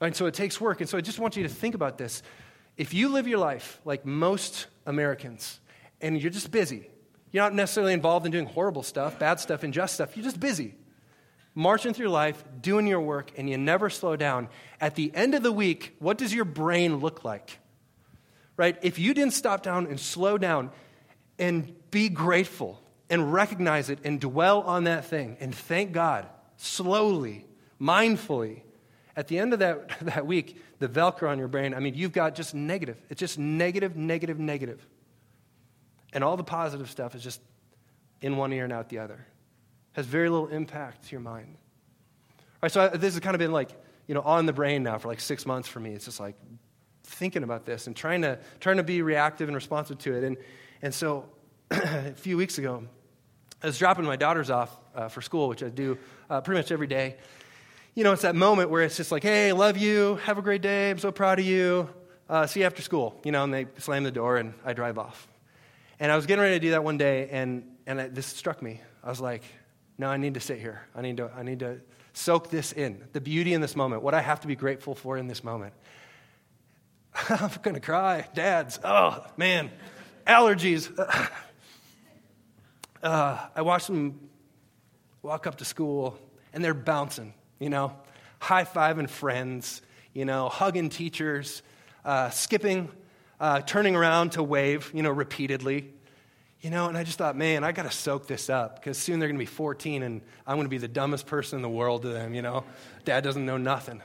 And 0.00 0.14
so 0.14 0.26
it 0.26 0.34
takes 0.34 0.60
work. 0.60 0.80
And 0.80 0.88
so 0.88 0.98
I 0.98 1.00
just 1.00 1.18
want 1.18 1.36
you 1.36 1.42
to 1.44 1.48
think 1.48 1.74
about 1.74 1.96
this. 1.96 2.22
If 2.76 2.92
you 2.92 3.08
live 3.08 3.26
your 3.26 3.38
life 3.38 3.80
like 3.84 4.04
most 4.04 4.66
Americans 4.84 5.58
and 6.00 6.20
you're 6.20 6.30
just 6.30 6.50
busy, 6.50 6.90
you're 7.32 7.42
not 7.44 7.54
necessarily 7.54 7.92
involved 7.92 8.26
in 8.26 8.32
doing 8.32 8.46
horrible 8.46 8.82
stuff, 8.82 9.18
bad 9.18 9.40
stuff, 9.40 9.62
unjust 9.62 9.94
stuff, 9.94 10.16
you're 10.16 10.24
just 10.24 10.40
busy, 10.40 10.74
marching 11.54 11.92
through 11.92 12.08
life, 12.08 12.42
doing 12.60 12.86
your 12.86 13.00
work, 13.00 13.32
and 13.36 13.48
you 13.48 13.58
never 13.58 13.90
slow 13.90 14.16
down. 14.16 14.48
At 14.80 14.94
the 14.94 15.14
end 15.14 15.34
of 15.34 15.42
the 15.42 15.52
week, 15.52 15.96
what 15.98 16.18
does 16.18 16.32
your 16.32 16.44
brain 16.44 16.96
look 16.98 17.24
like? 17.24 17.58
Right? 18.56 18.78
If 18.82 18.98
you 18.98 19.12
didn't 19.12 19.34
stop 19.34 19.62
down 19.62 19.86
and 19.86 20.00
slow 20.00 20.38
down 20.38 20.70
and 21.38 21.74
be 21.90 22.08
grateful 22.08 22.80
and 23.10 23.32
recognize 23.32 23.90
it 23.90 23.98
and 24.04 24.20
dwell 24.20 24.62
on 24.62 24.84
that 24.84 25.04
thing 25.04 25.36
and 25.40 25.54
thank 25.54 25.92
God 25.92 26.26
slowly, 26.56 27.44
mindfully. 27.80 28.62
At 29.14 29.28
the 29.28 29.38
end 29.38 29.52
of 29.52 29.60
that, 29.60 29.90
that 30.02 30.26
week, 30.26 30.60
the 30.78 30.88
Velcro 30.88 31.30
on 31.30 31.38
your 31.38 31.48
brain, 31.48 31.74
I 31.74 31.80
mean, 31.80 31.94
you've 31.94 32.12
got 32.12 32.34
just 32.34 32.54
negative. 32.54 33.00
It's 33.08 33.20
just 33.20 33.38
negative, 33.38 33.96
negative, 33.96 34.38
negative. 34.38 34.86
And 36.16 36.24
all 36.24 36.38
the 36.38 36.42
positive 36.42 36.90
stuff 36.90 37.14
is 37.14 37.22
just 37.22 37.42
in 38.22 38.38
one 38.38 38.50
ear 38.50 38.64
and 38.64 38.72
out 38.72 38.88
the 38.88 39.00
other. 39.00 39.26
Has 39.92 40.06
very 40.06 40.30
little 40.30 40.48
impact 40.48 41.04
to 41.04 41.12
your 41.12 41.20
mind. 41.20 41.58
All 42.38 42.44
right, 42.62 42.72
so 42.72 42.88
this 42.88 43.12
has 43.12 43.20
kind 43.20 43.34
of 43.34 43.38
been 43.38 43.52
like 43.52 43.70
you 44.06 44.14
know, 44.14 44.22
on 44.22 44.46
the 44.46 44.52
brain 44.54 44.82
now 44.82 44.96
for 44.96 45.08
like 45.08 45.20
six 45.20 45.44
months 45.44 45.68
for 45.68 45.78
me. 45.80 45.92
It's 45.92 46.04
just 46.04 46.18
like 46.18 46.36
thinking 47.04 47.42
about 47.42 47.66
this 47.66 47.86
and 47.86 47.94
trying 47.94 48.22
to, 48.22 48.38
trying 48.60 48.78
to 48.78 48.82
be 48.82 49.02
reactive 49.02 49.48
and 49.48 49.54
responsive 49.54 49.98
to 49.98 50.14
it. 50.14 50.24
And, 50.24 50.36
and 50.82 50.94
so 50.94 51.28
a 51.70 52.12
few 52.12 52.36
weeks 52.36 52.58
ago, 52.58 52.84
I 53.62 53.66
was 53.66 53.78
dropping 53.78 54.04
my 54.04 54.16
daughters 54.16 54.50
off 54.50 54.76
uh, 54.94 55.08
for 55.08 55.22
school, 55.22 55.48
which 55.48 55.62
I 55.62 55.68
do 55.68 55.98
uh, 56.30 56.40
pretty 56.40 56.60
much 56.60 56.70
every 56.70 56.86
day. 56.86 57.16
You 57.94 58.04
know, 58.04 58.12
it's 58.12 58.22
that 58.22 58.36
moment 58.36 58.70
where 58.70 58.82
it's 58.82 58.96
just 58.96 59.10
like, 59.10 59.22
hey, 59.22 59.52
love 59.52 59.76
you, 59.76 60.16
have 60.24 60.38
a 60.38 60.42
great 60.42 60.62
day, 60.62 60.90
I'm 60.90 60.98
so 60.98 61.10
proud 61.10 61.38
of 61.38 61.46
you, 61.46 61.88
uh, 62.28 62.46
see 62.46 62.60
you 62.60 62.66
after 62.66 62.82
school. 62.82 63.20
You 63.24 63.32
know, 63.32 63.44
and 63.44 63.52
they 63.52 63.66
slam 63.78 64.04
the 64.04 64.10
door 64.10 64.36
and 64.36 64.54
I 64.64 64.72
drive 64.72 64.98
off. 64.98 65.26
And 65.98 66.12
I 66.12 66.16
was 66.16 66.26
getting 66.26 66.42
ready 66.42 66.56
to 66.56 66.60
do 66.60 66.70
that 66.70 66.84
one 66.84 66.98
day, 66.98 67.28
and, 67.30 67.64
and 67.86 68.14
this 68.14 68.26
struck 68.26 68.60
me. 68.60 68.80
I 69.02 69.08
was 69.08 69.20
like, 69.20 69.42
no, 69.98 70.08
I 70.08 70.18
need 70.18 70.34
to 70.34 70.40
sit 70.40 70.58
here. 70.58 70.82
I 70.94 71.00
need 71.00 71.16
to, 71.16 71.30
I 71.34 71.42
need 71.42 71.60
to 71.60 71.80
soak 72.12 72.50
this 72.50 72.72
in, 72.72 73.02
the 73.12 73.20
beauty 73.20 73.54
in 73.54 73.60
this 73.60 73.74
moment, 73.74 74.02
what 74.02 74.14
I 74.14 74.20
have 74.20 74.40
to 74.40 74.46
be 74.46 74.56
grateful 74.56 74.94
for 74.94 75.16
in 75.16 75.26
this 75.26 75.42
moment. 75.42 75.72
I'm 77.30 77.50
going 77.62 77.74
to 77.74 77.80
cry. 77.80 78.26
Dads, 78.34 78.78
oh, 78.84 79.24
man, 79.36 79.70
allergies. 80.26 80.90
Uh, 83.02 83.38
I 83.54 83.62
watched 83.62 83.86
them 83.86 84.18
walk 85.22 85.46
up 85.46 85.56
to 85.56 85.64
school, 85.64 86.18
and 86.52 86.64
they're 86.64 86.74
bouncing, 86.74 87.34
you 87.60 87.70
know, 87.70 87.92
high 88.40 88.64
fiving 88.64 89.08
friends, 89.08 89.82
you 90.12 90.24
know, 90.24 90.48
hugging 90.48 90.88
teachers, 90.88 91.62
uh, 92.04 92.30
skipping, 92.30 92.90
uh, 93.40 93.60
turning 93.60 93.96
around 93.96 94.32
to 94.32 94.42
wave, 94.42 94.90
you 94.94 95.02
know, 95.02 95.10
repeatedly. 95.10 95.92
You 96.60 96.70
know, 96.70 96.88
and 96.88 96.96
I 96.96 97.04
just 97.04 97.18
thought, 97.18 97.36
man, 97.36 97.64
I 97.64 97.72
got 97.72 97.82
to 97.82 97.90
soak 97.90 98.26
this 98.26 98.48
up 98.48 98.76
because 98.76 98.98
soon 98.98 99.20
they're 99.20 99.28
going 99.28 99.38
to 99.38 99.42
be 99.42 99.46
14 99.46 100.02
and 100.02 100.22
I'm 100.46 100.56
going 100.56 100.64
to 100.64 100.70
be 100.70 100.78
the 100.78 100.88
dumbest 100.88 101.26
person 101.26 101.56
in 101.56 101.62
the 101.62 101.68
world 101.68 102.02
to 102.02 102.08
them, 102.08 102.34
you 102.34 102.42
know. 102.42 102.64
Dad 103.04 103.22
doesn't 103.22 103.44
know 103.44 103.58
nothing. 103.58 104.00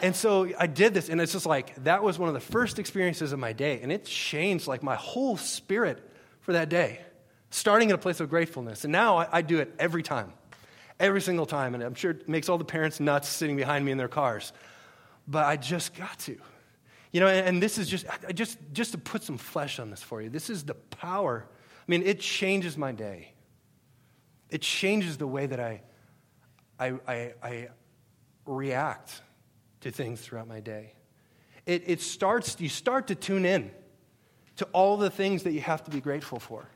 And 0.00 0.14
so 0.14 0.48
I 0.58 0.66
did 0.66 0.94
this, 0.94 1.08
and 1.08 1.20
it's 1.20 1.32
just 1.32 1.46
like 1.46 1.74
that 1.84 2.04
was 2.04 2.18
one 2.18 2.28
of 2.28 2.34
the 2.34 2.40
first 2.40 2.78
experiences 2.78 3.32
of 3.32 3.38
my 3.38 3.52
day, 3.52 3.80
and 3.82 3.90
it 3.90 4.04
changed 4.04 4.68
like 4.68 4.82
my 4.82 4.94
whole 4.94 5.36
spirit 5.36 5.98
for 6.40 6.52
that 6.52 6.68
day, 6.68 7.00
starting 7.50 7.90
at 7.90 7.96
a 7.96 7.98
place 7.98 8.20
of 8.20 8.30
gratefulness. 8.30 8.84
And 8.84 8.92
now 8.92 9.18
I, 9.18 9.28
I 9.32 9.42
do 9.42 9.58
it 9.58 9.74
every 9.78 10.04
time, 10.04 10.32
every 11.00 11.20
single 11.20 11.46
time, 11.46 11.74
and 11.74 11.82
I'm 11.82 11.94
sure 11.94 12.12
it 12.12 12.28
makes 12.28 12.48
all 12.48 12.58
the 12.58 12.64
parents 12.64 13.00
nuts 13.00 13.28
sitting 13.28 13.56
behind 13.56 13.84
me 13.84 13.90
in 13.90 13.98
their 13.98 14.08
cars. 14.08 14.52
But 15.26 15.46
I 15.46 15.56
just 15.56 15.94
got 15.94 16.16
to. 16.20 16.38
You 17.12 17.20
know, 17.20 17.28
and, 17.28 17.62
this 17.62 17.78
is 17.78 17.88
just, 17.88 18.06
just, 18.34 18.58
just 18.72 18.92
to 18.92 18.98
put 18.98 19.22
some 19.22 19.38
flesh 19.38 19.78
on 19.78 19.90
this 19.90 20.02
for 20.02 20.20
you, 20.20 20.28
this 20.28 20.50
is 20.50 20.64
the 20.64 20.74
power. 20.74 21.46
I 21.48 21.84
mean, 21.90 22.02
it 22.02 22.20
changes 22.20 22.76
my 22.76 22.92
day. 22.92 23.32
It 24.50 24.60
changes 24.60 25.16
the 25.16 25.26
way 25.26 25.46
that 25.46 25.58
I, 25.58 25.82
I, 26.78 26.94
I, 27.06 27.32
I 27.42 27.68
react 28.46 29.22
to 29.80 29.90
things 29.90 30.20
throughout 30.20 30.48
my 30.48 30.60
day. 30.60 30.92
It, 31.64 31.84
it 31.86 32.00
starts, 32.00 32.60
you 32.60 32.68
start 32.68 33.06
to 33.08 33.14
tune 33.14 33.44
in 33.44 33.70
to 34.56 34.66
all 34.72 34.96
the 34.96 35.10
things 35.10 35.44
that 35.44 35.52
you 35.52 35.60
have 35.60 35.84
to 35.84 35.90
be 35.90 36.00
grateful 36.00 36.38
for. 36.38 36.68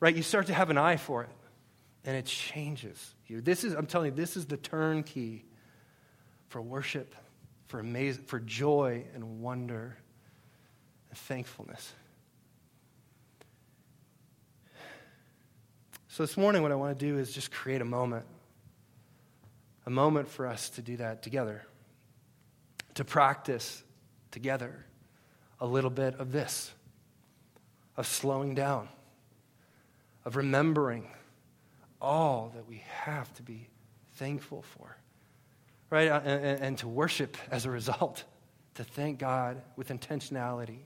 Right? 0.00 0.14
You 0.14 0.22
start 0.22 0.46
to 0.48 0.54
have 0.54 0.68
an 0.68 0.78
eye 0.78 0.96
for 0.96 1.22
it. 1.22 1.30
And 2.04 2.16
it 2.16 2.26
changes 2.26 3.14
you. 3.28 3.40
This 3.40 3.62
is, 3.62 3.74
I'm 3.74 3.86
telling 3.86 4.10
you, 4.10 4.16
this 4.16 4.36
is 4.36 4.46
the 4.46 4.56
turnkey 4.56 5.44
for 6.48 6.60
worship, 6.60 7.14
for 7.72 7.80
amazing, 7.80 8.22
for 8.24 8.38
joy 8.38 9.02
and 9.14 9.40
wonder 9.40 9.96
and 11.08 11.18
thankfulness. 11.18 11.94
So 16.08 16.22
this 16.22 16.36
morning, 16.36 16.60
what 16.60 16.70
I 16.70 16.74
want 16.74 16.98
to 16.98 17.06
do 17.06 17.18
is 17.18 17.32
just 17.32 17.50
create 17.50 17.80
a 17.80 17.86
moment, 17.86 18.26
a 19.86 19.90
moment 19.90 20.28
for 20.28 20.46
us 20.46 20.68
to 20.68 20.82
do 20.82 20.98
that 20.98 21.22
together 21.22 21.64
to 22.96 23.06
practice 23.06 23.82
together 24.32 24.84
a 25.58 25.66
little 25.66 25.88
bit 25.88 26.14
of 26.16 26.30
this, 26.30 26.74
of 27.96 28.06
slowing 28.06 28.54
down, 28.54 28.86
of 30.26 30.36
remembering 30.36 31.08
all 32.02 32.52
that 32.54 32.68
we 32.68 32.84
have 32.86 33.32
to 33.32 33.42
be 33.42 33.70
thankful 34.16 34.60
for, 34.60 34.98
right? 35.92 36.08
Uh, 36.08 36.20
and, 36.24 36.60
and, 36.60 36.78
to 36.78 36.88
worship 36.88 37.36
as 37.50 37.66
a 37.66 37.70
result, 37.70 38.24
to 38.74 38.82
thank 38.84 39.18
God 39.18 39.62
with 39.76 39.88
intentionality 39.88 40.78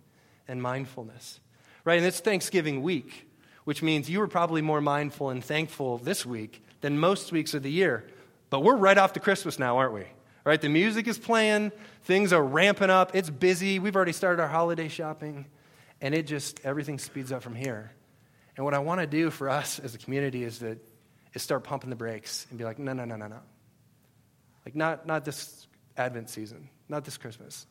and 0.49 0.61
mindfulness, 0.61 1.41
right? 1.85 1.97
And 1.97 2.07
it's 2.07 2.21
Thanksgiving 2.21 2.83
week, 2.83 3.31
which 3.65 3.83
means 3.83 4.11
you 4.11 4.19
were 4.19 4.29
probably 4.29 4.61
more 4.61 4.81
mindful 4.81 5.31
and 5.31 5.43
thankful 5.43 5.99
this 5.99 6.27
week 6.27 6.63
than 6.81 6.99
most 6.99 7.31
weeks 7.31 7.55
of 7.55 7.63
the 7.63 7.71
year. 7.71 8.05
But 8.51 8.61
we're 8.61 8.77
right 8.77 8.99
off 8.99 9.13
to 9.15 9.21
Christmas 9.21 9.59
now, 9.59 9.79
aren't 9.79 9.95
we? 9.95 10.07
right? 10.47 10.61
The 10.61 10.69
music 10.69 11.09
is 11.09 11.19
playing, 11.19 11.73
things 12.05 12.33
are 12.33 12.43
ramping 12.43 12.89
up, 12.89 13.17
it's 13.17 13.29
busy. 13.29 13.81
We've 13.81 13.97
already 13.97 14.13
started 14.13 14.41
our 14.41 14.49
holiday 14.49 14.87
shopping, 14.87 15.47
and 16.01 16.15
it 16.15 16.29
just, 16.29 16.61
everything 16.63 17.01
speeds 17.01 17.33
up 17.33 17.43
from 17.43 17.57
here. 17.57 17.91
And 18.57 18.65
what 18.65 18.73
I 18.73 18.79
want 18.79 19.01
to 19.01 19.09
do 19.09 19.31
for 19.31 19.51
us 19.51 19.81
as 19.81 19.97
a 19.97 19.99
community 19.99 20.45
is 20.45 20.61
to 20.61 20.79
is 21.35 21.43
start 21.43 21.65
pumping 21.65 21.91
the 21.91 21.97
brakes 21.97 22.47
and 22.49 22.59
be 22.59 22.65
like, 22.65 22.79
no, 22.79 22.93
no, 22.93 23.05
no, 23.05 23.17
no, 23.17 23.27
no. 23.27 23.41
Like, 24.67 24.75
not, 24.75 25.07
not 25.07 25.25
this 25.25 25.67
Advent 25.97 26.29
season, 26.29 26.69
not 26.91 27.07
this 27.07 27.17
Christmas. 27.17 27.67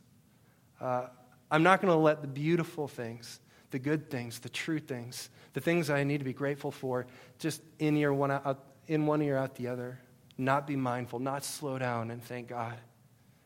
Uh, 0.82 1.08
I'm 1.52 1.62
not 1.62 1.80
going 1.82 1.94
to 1.94 2.00
let 2.00 2.22
the 2.22 2.28
beautiful 2.28 2.88
things, 2.88 3.40
the 3.70 3.78
good 3.78 4.10
things, 4.10 4.40
the 4.40 4.50
true 4.50 4.80
things, 4.80 5.30
the 5.54 5.62
things 5.62 5.92
I 5.92 6.04
need 6.04 6.18
to 6.18 6.26
be 6.26 6.34
grateful 6.34 6.72
for, 6.72 7.06
just 7.38 7.62
in 7.78 7.96
ear 7.98 8.12
one 8.12 8.32
out, 8.32 8.64
in 8.88 9.06
one 9.06 9.22
ear 9.22 9.38
out 9.38 9.54
the 9.56 9.68
other 9.68 10.00
not 10.38 10.68
be 10.68 10.76
mindful, 10.76 11.20
not 11.20 11.44
slow 11.44 11.78
down 11.78 12.12
and 12.12 12.24
thank 12.24 12.48
God 12.48 12.78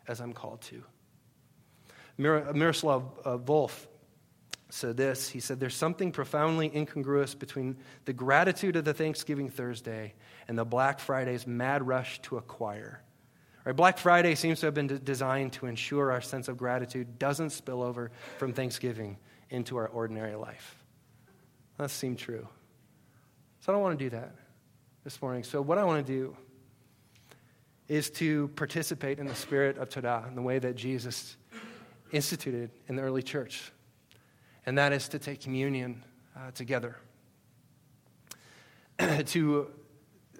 as 0.08 0.20
I'm 0.20 0.34
called 0.34 0.62
to. 0.62 0.84
Mir- 2.18 2.52
Miroslav 2.54 3.04
uh, 3.24 3.38
Volf 3.38 3.88
said 4.70 4.98
this. 4.98 5.30
He 5.30 5.40
said, 5.40 5.60
There's 5.60 5.76
something 5.76 6.12
profoundly 6.12 6.72
incongruous 6.76 7.36
between 7.36 7.78
the 8.06 8.14
gratitude 8.14 8.76
of 8.76 8.86
the 8.86 8.94
Thanksgiving 8.94 9.50
Thursday 9.50 10.14
and 10.48 10.58
the 10.58 10.66
Black 10.66 11.00
Friday's 11.00 11.46
mad 11.46 11.86
rush 11.88 12.22
to 12.24 12.38
acquire. 12.38 13.02
Right, 13.66 13.76
Black 13.76 13.98
Friday 13.98 14.36
seems 14.36 14.62
to 14.62 14.68
have 14.68 14.74
been 14.74 15.02
designed 15.04 15.54
to 15.54 15.66
ensure 15.66 16.12
our 16.12 16.22
sense 16.22 16.48
of 16.48 16.58
gratitude 16.58 17.20
doesn't 17.20 17.50
spill 17.50 17.84
over 17.84 18.12
from 18.38 18.54
Thanksgiving 18.54 19.18
into 19.50 19.78
our 19.78 19.88
ordinary 19.88 20.36
life. 20.36 20.84
That 21.78 21.92
seemed 21.92 22.20
true. 22.20 22.48
So 23.62 23.72
I 23.72 23.76
don't 23.76 23.82
want 23.82 24.00
to 24.00 24.06
do 24.06 24.10
that 24.12 24.34
this 25.04 25.22
morning. 25.22 25.44
So, 25.44 25.62
what 25.62 25.78
I 25.78 25.84
want 25.84 26.06
to 26.06 26.14
do 26.14 26.38
is 27.88 28.10
to 28.12 28.48
participate 28.50 29.20
in 29.20 29.26
the 29.26 29.36
spirit 29.36 29.78
of 29.78 29.90
Todah 29.90 30.28
in 30.28 30.36
the 30.36 30.42
way 30.42 30.60
that 30.60 30.76
Jesus 30.76 31.36
instituted 32.12 32.70
in 32.88 32.96
the 32.96 33.02
early 33.02 33.24
church. 33.24 33.72
And 34.66 34.78
that 34.78 34.94
is 34.94 35.10
to 35.10 35.20
take 35.20 35.42
communion 35.42 36.04
uh, 36.36 36.52
together, 36.52 36.98
to 39.26 39.72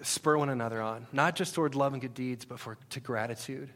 spur 0.02 0.36
one 0.36 0.48
another 0.48 0.80
on, 0.80 1.06
not 1.12 1.36
just 1.36 1.54
toward 1.54 1.74
love 1.74 1.92
and 1.92 2.02
good 2.02 2.14
deeds, 2.14 2.44
but 2.44 2.58
for, 2.58 2.76
to 2.90 3.00
gratitude 3.00 3.70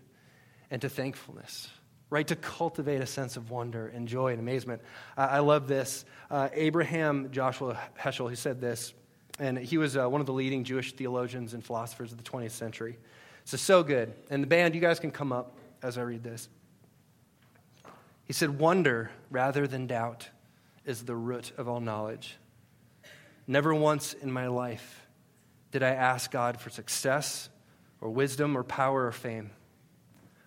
and 0.71 0.81
to 0.83 0.89
thankfulness, 0.89 1.69
right? 2.11 2.27
To 2.29 2.37
cultivate 2.37 3.01
a 3.01 3.07
sense 3.07 3.37
of 3.37 3.51
wonder 3.51 3.89
and 3.89 4.09
joy 4.09 4.33
and 4.33 4.41
amazement. 4.41 4.83
Uh, 5.17 5.29
I 5.31 5.39
love 5.41 5.69
this. 5.69 6.05
Uh, 6.31 6.49
Abraham 6.53 7.31
Joshua 7.31 7.79
Heschel, 7.99 8.31
he 8.31 8.37
said 8.37 8.61
this, 8.61 8.95
and 9.39 9.59
he 9.59 9.79
was 9.79 9.97
uh, 9.97 10.09
one 10.09 10.21
of 10.21 10.27
the 10.27 10.33
leading 10.33 10.65
Jewish 10.65 10.93
theologians 10.93 11.55
and 11.55 11.65
philosophers 11.65 12.13
of 12.13 12.19
the 12.19 12.25
20th 12.25 12.53
century. 12.53 12.99
So, 13.45 13.57
so 13.57 13.83
good. 13.83 14.15
And 14.31 14.43
the 14.43 14.47
band, 14.47 14.75
you 14.75 14.81
guys 14.81 14.99
can 14.99 15.11
come 15.11 15.33
up 15.33 15.59
as 15.83 15.99
I 15.99 16.03
read 16.03 16.23
this. 16.23 16.49
He 18.25 18.33
said, 18.33 18.59
Wonder 18.59 19.11
rather 19.31 19.67
than 19.67 19.87
doubt 19.87 20.29
is 20.87 21.03
the 21.05 21.17
root 21.17 21.53
of 21.59 21.69
all 21.69 21.81
knowledge. 21.81 22.37
Never 23.47 23.75
once 23.75 24.15
in 24.15 24.33
my 24.33 24.47
life 24.47 25.04
did 25.75 25.83
I 25.83 25.91
ask 25.91 26.31
God 26.31 26.61
for 26.61 26.71
success 26.71 27.49
or 28.01 28.09
wisdom 28.09 28.57
or 28.57 28.63
power 28.63 29.07
or 29.07 29.11
fame. 29.11 29.51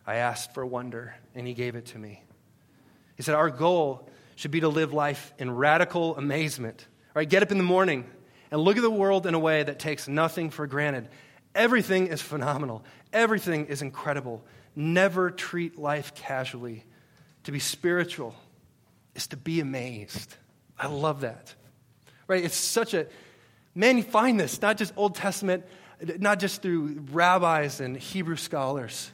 I 0.06 0.16
asked 0.16 0.54
for 0.54 0.66
wonder, 0.66 1.16
and 1.36 1.46
He 1.46 1.54
gave 1.54 1.76
it 1.76 1.88
to 1.88 2.00
me. 2.00 2.24
He 3.18 3.24
said, 3.24 3.36
Our 3.36 3.50
goal 3.50 4.08
should 4.38 4.52
be 4.52 4.62
to 4.62 4.70
live 4.70 4.94
life 4.94 5.34
in 5.38 5.52
radical 5.52 6.16
amazement. 6.16 6.88
Right? 7.14 7.28
Get 7.28 7.44
up 7.44 7.52
in 7.52 7.58
the 7.58 7.66
morning 7.66 8.10
and 8.52 8.62
look 8.62 8.78
at 8.78 8.84
the 8.84 8.90
world 8.90 9.28
in 9.28 9.34
a 9.34 9.40
way 9.40 9.64
that 9.64 9.80
takes 9.80 10.08
nothing 10.08 10.50
for 10.50 10.66
granted 10.66 11.10
Everything 11.54 12.08
is 12.08 12.22
phenomenal, 12.22 12.86
everything 13.12 13.66
is 13.66 13.82
incredible. 13.82 14.46
Never 14.78 15.30
treat 15.30 15.78
life 15.78 16.16
casually. 16.16 16.86
To 17.44 17.52
be 17.52 17.60
spiritual 17.60 18.34
is 19.14 19.28
to 19.28 19.38
be 19.38 19.60
amazed. 19.60 20.38
I 20.80 20.88
love 20.88 21.22
that. 21.22 21.54
Right? 22.28 22.46
It's 22.46 22.56
such 22.56 22.94
a, 22.94 23.08
man, 23.78 23.98
you 23.98 24.04
find 24.04 24.40
this, 24.40 24.62
not 24.62 24.78
just 24.78 24.92
Old 24.98 25.16
Testament, 25.16 25.64
not 26.20 26.40
just 26.40 26.62
through 26.62 27.06
rabbis 27.12 27.80
and 27.80 27.96
Hebrew 27.96 28.36
scholars, 28.36 29.12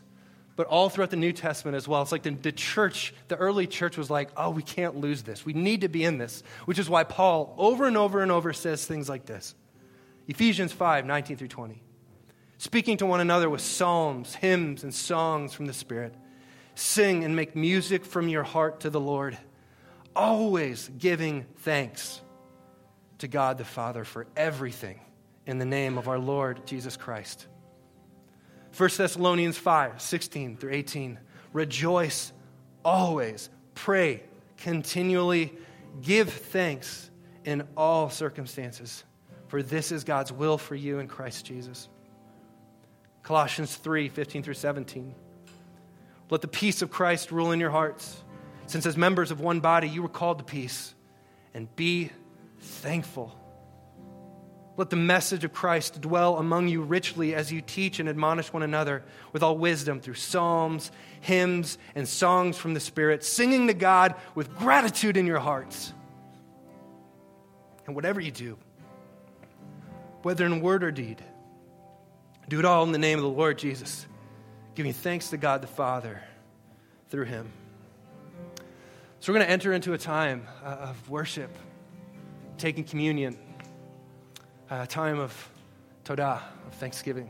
but 0.56 0.68
all 0.68 0.90
throughout 0.90 1.10
the 1.10 1.18
New 1.18 1.34
Testament 1.34 1.76
as 1.76 1.88
well. 1.88 2.02
It's 2.02 2.12
like 2.12 2.24
the, 2.24 2.32
the 2.32 2.52
church, 2.52 3.14
the 3.28 3.36
early 3.36 3.68
church 3.68 3.98
was 3.98 4.10
like, 4.10 4.30
oh, 4.38 4.52
we 4.52 4.64
can't 4.64 4.96
lose 4.98 5.24
this. 5.24 5.46
We 5.46 5.54
need 5.54 5.82
to 5.82 5.90
be 5.90 6.04
in 6.04 6.18
this, 6.18 6.44
which 6.66 6.80
is 6.80 6.90
why 6.90 7.04
Paul 7.04 7.54
over 7.58 7.86
and 7.86 7.98
over 7.98 8.22
and 8.22 8.32
over 8.32 8.54
says 8.54 8.86
things 8.86 9.10
like 9.10 9.26
this 9.26 9.54
Ephesians 10.28 10.72
5 10.72 11.06
19 11.06 11.38
through 11.38 11.48
20. 11.50 11.82
speaking 12.58 12.98
to 12.98 13.06
one 13.06 13.20
another 13.20 13.50
with 13.50 13.62
psalms, 13.62 14.36
hymns, 14.36 14.84
and 14.84 14.94
songs 14.94 15.54
from 15.54 15.66
the 15.66 15.74
Spirit. 15.74 16.16
Sing 16.76 17.24
and 17.24 17.36
make 17.36 17.56
music 17.56 18.04
from 18.04 18.28
your 18.28 18.42
heart 18.42 18.80
to 18.80 18.90
the 18.90 19.00
Lord, 19.00 19.38
always 20.16 20.90
giving 20.98 21.46
thanks 21.58 22.22
to 23.24 23.28
God 23.30 23.58
the 23.58 23.64
Father 23.64 24.04
for 24.04 24.28
everything 24.36 25.00
in 25.48 25.58
the 25.58 25.66
name 25.66 25.98
of 25.98 26.10
our 26.10 26.20
Lord 26.20 26.68
Jesus 26.68 26.98
Christ. 26.98 27.48
1 28.76 28.90
Thessalonians 28.98 29.58
5 29.58 30.02
16 30.02 30.58
through 30.58 30.74
18. 30.74 31.18
Rejoice 31.54 32.34
always, 32.84 33.50
pray 33.76 34.24
continually, 34.58 35.54
give 36.02 36.34
thanks 36.34 37.10
in 37.46 37.66
all 37.78 38.10
circumstances, 38.10 39.06
for 39.48 39.64
this 39.64 39.94
is 39.94 40.04
God's 40.04 40.34
will 40.34 40.58
for 40.58 40.76
you 40.76 41.00
in 41.00 41.08
Christ 41.08 41.46
Jesus. 41.46 41.88
Colossians 43.22 43.74
3 43.74 44.10
15 44.10 44.44
through 44.44 44.54
17. 44.54 45.16
Let 46.30 46.42
the 46.42 46.50
peace 46.50 46.82
of 46.82 46.92
Christ 46.92 47.32
rule 47.32 47.54
in 47.54 47.62
your 47.62 47.70
hearts, 47.70 48.22
since 48.68 48.86
as 48.86 48.98
members 48.98 49.32
of 49.32 49.40
one 49.40 49.62
body 49.62 49.88
you 49.88 50.02
were 50.02 50.10
called 50.10 50.40
to 50.40 50.44
peace, 50.44 50.94
and 51.54 51.74
be 51.78 52.12
thankful. 52.64 53.38
Let 54.76 54.90
the 54.90 54.96
message 54.96 55.44
of 55.44 55.54
Christ 55.54 56.02
dwell 56.02 56.38
among 56.38 56.68
you 56.68 56.82
richly 56.82 57.36
as 57.36 57.52
you 57.52 57.62
teach 57.62 58.00
and 58.00 58.10
admonish 58.10 58.52
one 58.52 58.64
another 58.64 59.04
with 59.32 59.44
all 59.44 59.56
wisdom 59.56 60.00
through 60.00 60.16
psalms, 60.16 60.92
hymns, 61.22 61.78
and 61.94 62.08
songs 62.08 62.58
from 62.58 62.74
the 62.74 62.80
Spirit, 62.80 63.24
singing 63.24 63.68
to 63.68 63.74
God 63.76 64.16
with 64.34 64.56
gratitude 64.58 65.16
in 65.16 65.28
your 65.28 65.40
hearts. 65.40 65.94
And 67.86 67.96
whatever 67.96 68.20
you 68.20 68.32
do, 68.32 68.58
whether 70.24 70.46
in 70.46 70.62
word 70.62 70.84
or 70.84 70.92
deed, 70.92 71.24
do 72.50 72.58
it 72.58 72.66
all 72.66 72.84
in 72.84 72.92
the 72.92 72.98
name 72.98 73.20
of 73.20 73.24
the 73.24 73.30
Lord 73.30 73.60
Jesus, 73.60 74.08
giving 74.74 74.94
thanks 74.94 75.30
to 75.30 75.38
God 75.38 75.62
the 75.62 75.68
Father 75.68 76.22
through 77.10 77.26
him. 77.26 77.52
So 79.20 79.32
we're 79.32 79.38
going 79.38 79.48
to 79.48 79.54
enter 79.54 79.72
into 79.72 79.94
a 79.94 79.98
time 79.98 80.48
uh, 80.64 80.68
of 80.68 81.10
worship, 81.10 81.56
taking 82.64 82.86
communion, 82.86 83.38
a 84.70 84.88
time 84.88 85.20
of 85.20 85.34
Todah, 86.06 86.40
of 86.66 86.74
thanksgiving. 86.76 87.30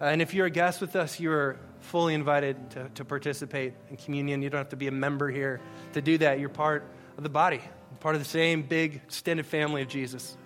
Uh, 0.00 0.04
and 0.04 0.22
if 0.22 0.32
you're 0.32 0.46
a 0.46 0.50
guest 0.50 0.80
with 0.80 0.94
us, 0.94 1.18
you're 1.18 1.58
fully 1.80 2.14
invited 2.14 2.70
to, 2.70 2.88
to 2.90 3.04
participate 3.04 3.74
in 3.90 3.96
communion. 3.96 4.40
You 4.40 4.48
don't 4.48 4.58
have 4.58 4.68
to 4.68 4.76
be 4.76 4.86
a 4.86 4.92
member 4.92 5.28
here 5.28 5.60
to 5.94 6.00
do 6.00 6.18
that. 6.18 6.38
You're 6.38 6.50
part 6.50 6.84
of 7.16 7.24
the 7.24 7.28
body, 7.28 7.60
part 7.98 8.14
of 8.14 8.20
the 8.20 8.28
same 8.28 8.62
big 8.62 8.94
extended 8.94 9.44
family 9.44 9.82
of 9.82 9.88
Jesus. 9.88 10.36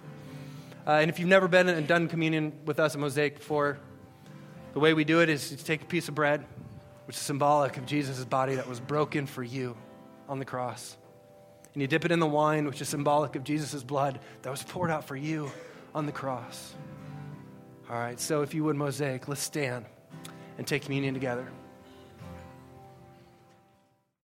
Uh, 0.87 0.93
and 0.93 1.11
if 1.11 1.19
you've 1.19 1.29
never 1.29 1.47
been 1.47 1.69
and 1.69 1.87
done 1.87 2.09
communion 2.09 2.55
with 2.65 2.81
us 2.81 2.95
at 2.95 2.99
Mosaic 2.99 3.41
before, 3.41 3.79
the 4.73 4.81
way 4.81 4.95
we 4.95 5.05
do 5.05 5.21
it 5.21 5.29
is 5.29 5.51
to 5.51 5.63
take 5.63 5.83
a 5.83 5.85
piece 5.85 6.09
of 6.09 6.15
bread, 6.15 6.47
which 7.05 7.17
is 7.17 7.23
symbolic 7.23 7.77
of 7.77 7.85
Jesus' 7.85 8.25
body 8.25 8.55
that 8.55 8.67
was 8.67 8.81
broken 8.81 9.27
for 9.27 9.43
you 9.43 9.77
on 10.31 10.39
the 10.39 10.47
cross. 10.47 10.97
And 11.75 11.81
you 11.81 11.89
dip 11.89 12.05
it 12.05 12.13
in 12.13 12.21
the 12.21 12.27
wine, 12.27 12.67
which 12.67 12.81
is 12.83 12.89
symbolic 12.89 13.35
of 13.35 13.45
Jesus' 13.45 13.83
blood 13.83 14.21
that 14.43 14.51
was 14.51 14.63
poured 14.63 14.91
out 14.91 15.05
for 15.05 15.17
you 15.17 15.51
on 15.95 16.07
the 16.07 16.13
cross. 16.13 16.75
All 17.89 17.97
right, 17.97 18.19
so 18.21 18.43
if 18.43 18.55
you 18.55 18.65
would, 18.65 18.77
Mosaic, 18.77 19.29
let's 19.29 19.43
stand 19.43 19.85
and 20.59 20.67
take 20.67 20.83
communion 20.83 21.15
together. 21.15 21.49